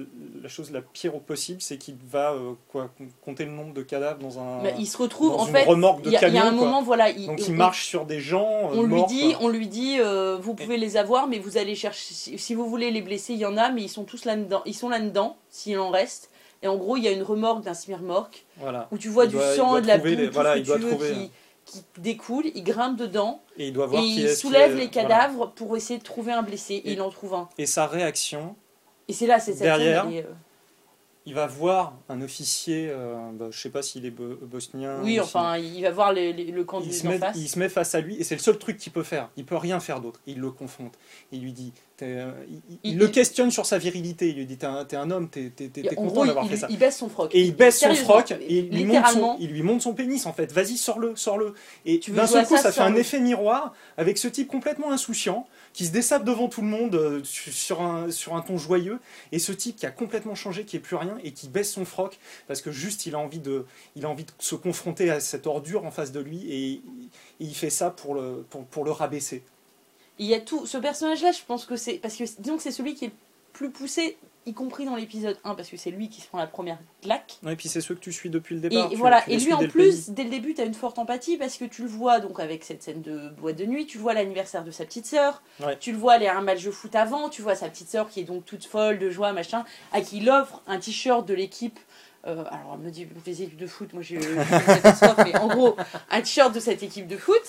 [0.41, 2.91] la chose la pire au possible, c'est qu'il va euh, quoi,
[3.25, 4.63] compter le nombre de cadavres dans un.
[4.63, 6.39] Bah, il se retrouve, dans en une fait, remorque de il y, a- il y
[6.39, 6.65] a un quoi.
[6.65, 7.11] moment, voilà.
[7.11, 8.71] il- Donc il on- marche sur des gens.
[8.73, 9.43] on lui dit, quoi.
[9.43, 12.15] on lui dit, euh, vous pouvez les avoir, mais vous allez chercher.
[12.39, 14.63] Si, vous voulez les blesser, il y en a, mais ils sont tous là-dedans.
[14.65, 16.31] Ils sont là-dedans, s'il en reste.
[16.63, 18.89] Et en gros, il y a une remorque d'un remorque Voilà.
[18.91, 20.55] où tu vois Il du doit- sang et de la boue, les- tout voilà, ce
[20.57, 21.31] que il doit tu veux, trouver, qui,
[21.67, 22.47] qui découle.
[22.55, 25.09] Il grimpe dedans Et il doit et voir qui il soulève les voilà.
[25.09, 26.75] cadavres pour essayer de trouver un blessé.
[26.75, 27.49] Et, Et- il en trouve un.
[27.59, 28.57] Et sa réaction,
[29.07, 30.33] Et c'est là, c'est cette Derrière, scène, elle est, euh,
[31.27, 35.01] il va voir un officier, euh, bah, je sais pas s'il est bo- bosnien.
[35.05, 37.37] Oui, ou enfin, il va voir le, camp du il se, met, face.
[37.37, 39.29] il se met face à lui et c'est le seul truc qu'il peut faire.
[39.37, 40.21] Il peut rien faire d'autre.
[40.27, 40.95] Il le confronte.
[41.31, 42.33] Il lui dit, euh,
[42.85, 44.29] il, le questionne sur sa virilité.
[44.29, 45.51] Il lui dit, t'es un, homme, t'es,
[45.97, 46.67] content d'avoir fait ça.
[46.71, 47.35] il baisse son froc.
[47.35, 50.25] Et il baisse son froc et il lui, montre son, il lui montre son pénis
[50.27, 50.53] en fait.
[50.53, 51.55] Vas-y, sors-le, sors-le.
[51.87, 55.47] Et d'un seul coup, ça, ça fait un effet miroir avec ce type complètement insouciant
[55.73, 58.99] qui se dessape devant tout le monde euh, su- sur un, sur un ton joyeux
[59.33, 61.85] et ce type qui a complètement changé, qui est plus rien et qui baisse son
[61.85, 65.21] froc parce que juste il a envie de, il a envie de se confronter à
[65.21, 66.81] cette ordure en face de lui et, et
[67.41, 69.43] il fait ça pour le, pour, pour le rabaisser.
[70.19, 70.67] Il y a tout.
[70.67, 71.95] Ce personnage-là, je pense que c'est.
[71.95, 73.15] Parce que disons que c'est celui qui est le
[73.53, 74.17] plus poussés,
[74.47, 77.39] y compris dans l'épisode 1, parce que c'est lui qui se prend la première claque.
[77.43, 78.89] Ouais, et puis c'est ceux que tu suis depuis le Et départ.
[78.89, 80.75] tu- voilà, tu et les lui en dès plus, dès le début, tu as une
[80.75, 83.87] forte empathie parce que tu le vois donc avec cette scène de boîte de nuit,
[83.87, 85.77] tu vois l'anniversaire de sa petite sœur, Ouais.
[85.79, 88.09] tu le vois aller à un match de foot avant, tu vois sa petite sœur
[88.09, 91.35] qui est donc toute folle de joie, machin, à qui il offre un t-shirt de
[91.35, 91.79] l'équipe.
[92.27, 95.37] euh, alors, elle me dit des équipes de foot, moi j'ai j'ai une catastrophe, mais
[95.37, 95.77] en gros,
[96.11, 97.43] un t-shirt de cette équipe de foot.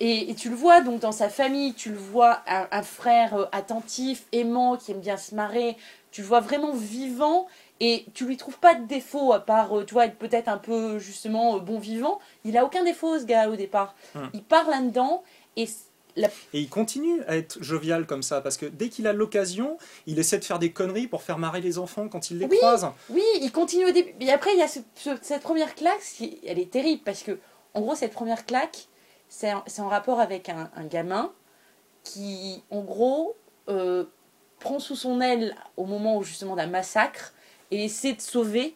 [0.00, 3.34] Et, et tu le vois donc dans sa famille, tu le vois un, un frère
[3.34, 5.76] euh, attentif, aimant, qui aime bien se marrer,
[6.12, 7.46] tu le vois vraiment vivant
[7.80, 10.58] et tu lui trouves pas de défaut à part, euh, tu vois, être peut-être un
[10.58, 12.20] peu justement euh, bon vivant.
[12.44, 13.94] Il a aucun défaut ce gars au départ.
[14.14, 14.30] Hum.
[14.34, 15.22] Il part là-dedans
[15.56, 15.74] et c-
[16.16, 19.78] la- Et il continue à être jovial comme ça, parce que dès qu'il a l'occasion,
[20.06, 22.56] il essaie de faire des conneries pour faire marrer les enfants quand il les Oui.
[22.58, 22.86] croise.
[23.10, 24.12] oui, il continue au début.
[24.20, 26.00] Et après il y a ce- ce- cette première claque,
[26.46, 27.38] elle est terrible parce que
[27.74, 28.86] en gros cette première claque,
[29.28, 31.32] c'est en, rapport avec un, un gamin
[32.04, 33.36] qui en gros
[33.68, 34.04] euh,
[34.60, 37.32] prend sous son aile au moment où justement d'un massacre
[37.70, 38.74] et essaie de sauver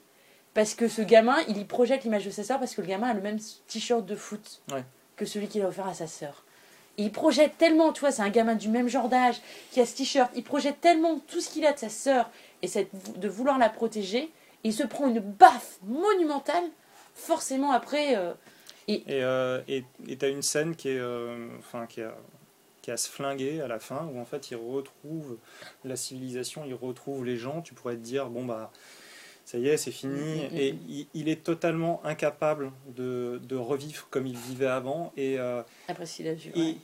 [0.54, 3.08] parce que ce gamin, il y projette l'image de sa sœur parce que le gamin
[3.08, 4.84] a le même t-shirt de foot Ouais.
[5.16, 6.44] que celui qu'il a offert à sa sœur.
[6.98, 9.40] Et il projette tellement, tu vois, c'est un gamin du même genre d'âge
[9.70, 12.30] qui a ce t-shirt, il projette tellement tout ce qu'il a de sa sœur
[12.60, 14.30] et cette, de vouloir la protéger, et
[14.68, 16.64] il se prend une baffe monumentale,
[17.14, 18.14] forcément après.
[18.16, 18.34] euh,
[18.88, 22.16] Et euh, et et t'as une scène qui est, euh, enfin, qui a,
[22.82, 25.38] qui a se flinguer à la fin, où en fait il retrouve
[25.84, 27.62] la civilisation, il retrouve les gens.
[27.62, 28.72] Tu pourrais te dire, bon bah,
[29.44, 30.12] ça y est, c'est fini.
[30.12, 34.66] Mm, mm, mm, Et il, il est totalement incapable de, de revivre comme il vivait
[34.66, 35.12] avant.
[35.16, 36.50] Et euh, après s'il a vu.
[36.54, 36.76] Et, ouais.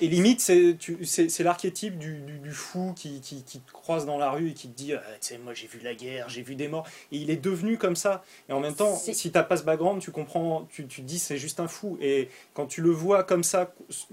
[0.00, 4.30] Et limite, c'est l'archétype du, du- du fou qui, qui, qui te croise dans la
[4.30, 6.54] rue et qui te dit Ah, Tu sais, moi j'ai vu la guerre, j'ai vu
[6.56, 6.86] des morts.
[7.12, 8.22] Et il est devenu comme ça.
[8.48, 11.18] Et en même temps, si t'as pas ce background, tu comprends, tu, tu te dis
[11.18, 11.98] c'est juste un fou.
[12.00, 13.72] Et quand tu le vois comme ça,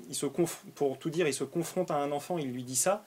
[0.09, 2.75] il se conf- pour tout dire, il se confronte à un enfant, il lui dit
[2.75, 3.03] ça.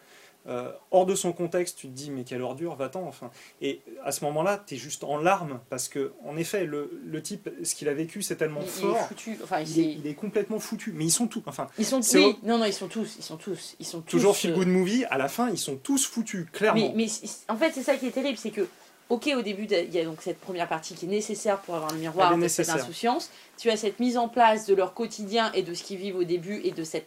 [0.48, 3.02] Euh, hors de son contexte, tu te dis mais quelle ordure, va-t'en.
[3.06, 3.30] Enfin,
[3.60, 7.22] et à ce moment-là, tu es juste en larmes parce que, en effet, le, le
[7.22, 9.08] type, ce qu'il a vécu, c'est tellement Il, il est fort.
[9.08, 9.38] foutu.
[9.44, 10.92] Enfin, il Il est, s'est- il est complètement foutu.
[10.92, 11.42] Mais ils sont tous.
[11.46, 14.10] Enfin, Ils sont oui, non non ils sont tous ils sont tous ils sont tous
[14.10, 16.92] Toujours feel euh, good movie, à la fin, ils sont tous foutus, clairement.
[16.96, 17.06] mais,
[17.48, 18.66] en fait c'est ça qui est terrible c'est que
[19.10, 21.92] ok au début il y a donc cette première partie qui est nécessaire pour avoir
[21.92, 23.28] le miroir de cette insouciance
[23.58, 26.24] tu as cette mise en place de leur quotidien et de ce qu'ils vivent au
[26.24, 27.06] début et de cette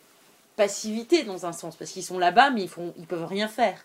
[0.56, 3.84] passivité dans un sens parce qu'ils sont là-bas mais ils font ils peuvent rien faire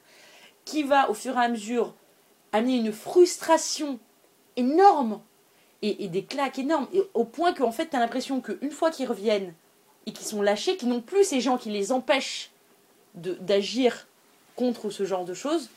[0.65, 1.95] qui va au fur et à mesure
[2.53, 3.99] amener une frustration
[4.57, 5.21] énorme
[5.83, 8.91] et, et des claques énormes et au point qu'en fait tu as l'impression qu'une fois
[8.91, 9.55] qu'ils reviennent
[10.07, 12.51] et qu'ils sont lâchés qu'ils n'ont plus ces gens qui les empêchent
[13.15, 14.07] d'agir
[14.57, 15.69] contre ce genre de choses,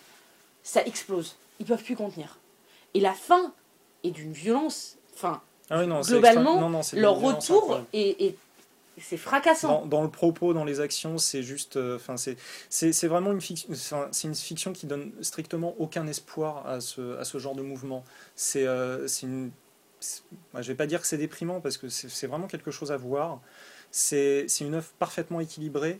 [0.64, 1.36] ça explose.
[1.60, 2.38] Ils peuvent plus contenir.
[2.94, 3.54] Et la fin
[4.04, 4.96] est d'une violence.
[5.16, 8.36] Enfin, Ah oui, non, globalement, non, leur violence retour est-
[9.02, 9.86] c'est fracassant.
[9.86, 11.78] Dans, le propos, dans les actions, c'est juste.
[11.78, 12.38] euh, Enfin, c'est
[12.70, 13.70] c'est vraiment une fiction.
[14.12, 18.04] C'est une fiction qui donne strictement aucun espoir à ce à ce genre de mouvement.
[18.36, 19.52] C'est euh, une.
[20.56, 23.42] je vais pas dire que c'est déprimant parce que c'est vraiment quelque chose à voir.
[23.92, 26.00] C'est une œuvre parfaitement équilibrée.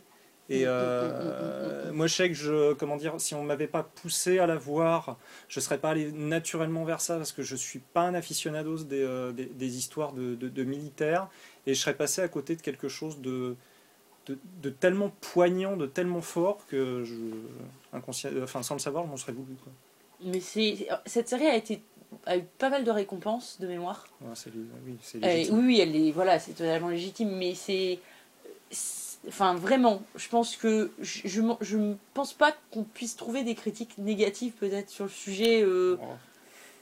[0.50, 4.46] Et euh, moi, je sais que je, comment dire, si on m'avait pas poussé à
[4.46, 5.16] la voir,
[5.48, 9.02] je serais pas allé naturellement vers ça parce que je suis pas un aficionados des,
[9.02, 11.28] euh, des, des histoires de, de- de militaires
[11.66, 13.56] et je serais passé à côté de quelque chose de,
[14.26, 17.14] de, de tellement poignant, de tellement fort que je,
[18.42, 19.54] enfin sans le savoir, je m'en serais voulu.
[19.62, 19.72] Quoi.
[20.24, 21.82] Mais cette série a été
[22.26, 24.06] a eu pas mal de récompenses de mémoire.
[25.22, 28.00] Ouais, oui, oui, oui, elle est voilà, c'est totalement légitime, mais c'est-
[29.28, 33.44] Enfin, vraiment, je pense que je, je, m'en- je ne pense pas qu'on puisse trouver
[33.44, 36.04] des critiques négatives peut-être sur le sujet, euh, Oh.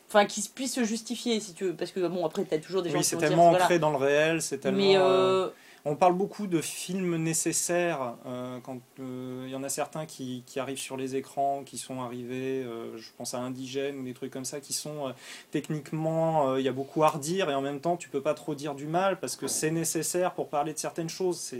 [0.08, 2.88] enfin qui puissent se justifier si tu veux, parce que bon après t'as toujours des
[2.90, 3.64] gens Oui, qui c'est vont dire, tellement voilà.
[3.66, 4.78] ancré dans le réel, c'est tellement.
[4.78, 5.48] Mais euh, euh,
[5.84, 10.42] On parle beaucoup de films nécessaires euh, quand euh, il y en a certains qui,
[10.46, 14.12] qui arrivent sur les écrans, qui sont arrivés, euh, je pense à Indigène ou des
[14.12, 15.12] trucs comme ça, qui sont
[15.50, 18.54] techniquement, il y a beaucoup à redire et en même temps tu peux pas trop
[18.54, 21.54] dire du mal parce que c'est nécessaire pour parler de certaines choses.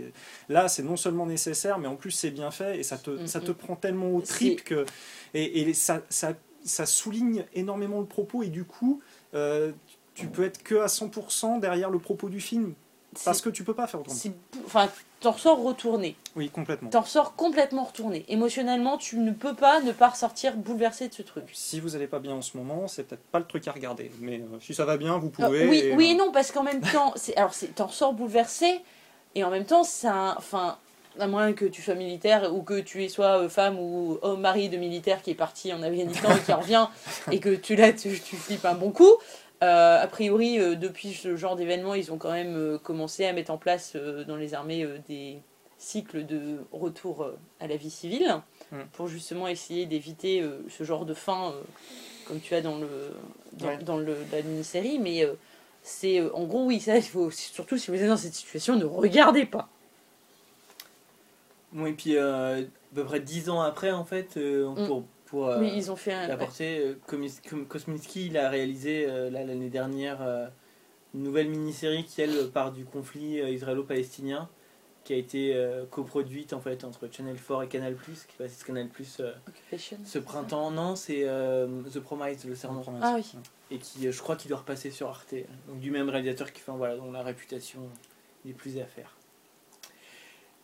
[0.49, 3.27] Là c'est non seulement nécessaire mais en plus c'est bien fait et ça te Mm,
[3.27, 4.85] ça te prend tellement au trip que
[5.33, 9.01] et, et ça, ça ça souligne énormément le propos et du coup
[10.13, 12.73] tu peux être que à 100% derrière le propos du film
[13.25, 14.17] parce que tu peux pas faire autrement.
[14.65, 14.89] enfin
[15.19, 16.89] t'en ressors retourné, Oui, complètement.
[16.89, 18.25] t'en ressors complètement retourné.
[18.27, 21.43] Émotionnellement, tu ne peux pas ne pas ressortir bouleversé de ce truc.
[21.53, 24.09] Si vous allez pas bien en ce moment, c'est peut-être pas le truc à regarder.
[24.19, 25.67] Mais euh, si ça va bien, vous Euh, pouvez.
[25.67, 28.79] oui, et, oui et euh, non, parce qu'en même temps, alors t'en ressors bouleversé,
[29.35, 30.77] et en même temps, un, enfin,
[31.19, 34.41] à moins que tu sois militaire ou que tu es soit euh, femme ou homme
[34.41, 36.87] mari de militaire qui est parti en Afghanistan et qui revient,
[37.31, 39.11] et que tu là, tu, tu flippes un bon coup.
[39.63, 43.33] Euh, a priori, euh, depuis ce genre d'événement, ils ont quand même euh, commencé à
[43.33, 43.95] mettre en place
[44.27, 45.37] dans les armées des
[45.77, 47.27] cycles de retour
[47.59, 48.41] à la vie civile.
[48.71, 48.77] Mm.
[48.93, 51.53] pour justement essayer d'éviter ce genre de fin
[52.25, 52.87] comme tu as dans le
[53.53, 53.77] dans, Ouais.
[53.79, 54.97] dans le, la mini-série.
[54.99, 55.33] Mais euh,
[55.83, 58.77] c'est euh, en gros, oui, ça, il faut surtout si vous êtes dans cette situation,
[58.77, 59.67] ne regardez pas.
[61.73, 64.85] Bon, et puis euh, à peu près 10 ans après, en fait, Mm.
[64.87, 66.27] pour, pour euh, oui, ils ont fait un.
[66.27, 70.19] l'apporter, euh, Kosminski, il a réalisé euh, l'année dernière
[71.13, 74.49] une nouvelle mini-série qui, elle, part du conflit israélo-palestinien,
[75.05, 75.57] qui a été
[75.89, 78.89] coproduite en fait entre Channel 4 et Canal+, qui passe sur Canal+,
[79.47, 79.97] Occupation.
[80.03, 80.69] ce printemps.
[80.69, 81.25] Non, c'est
[81.93, 82.83] The Promise, le serment.
[83.01, 83.25] Ah oui.
[83.71, 85.33] Et qui, je crois qu'il doit repasser sur Arte.
[85.67, 87.79] Donc du même réalisateur qui fait, voilà, dont la réputation
[88.43, 89.15] n'est plus à faire.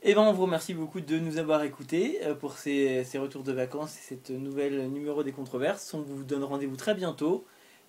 [0.04, 3.44] Et ben on vous remercie beaucoup de nous avoir écoutés euh, pour ces, ces retours
[3.44, 5.94] de vacances et cette nouvelle numéro des controverses.
[5.94, 7.46] On vous donne rendez-vous très bientôt.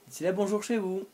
[0.07, 1.07] D'ici là, bonjour chez vous.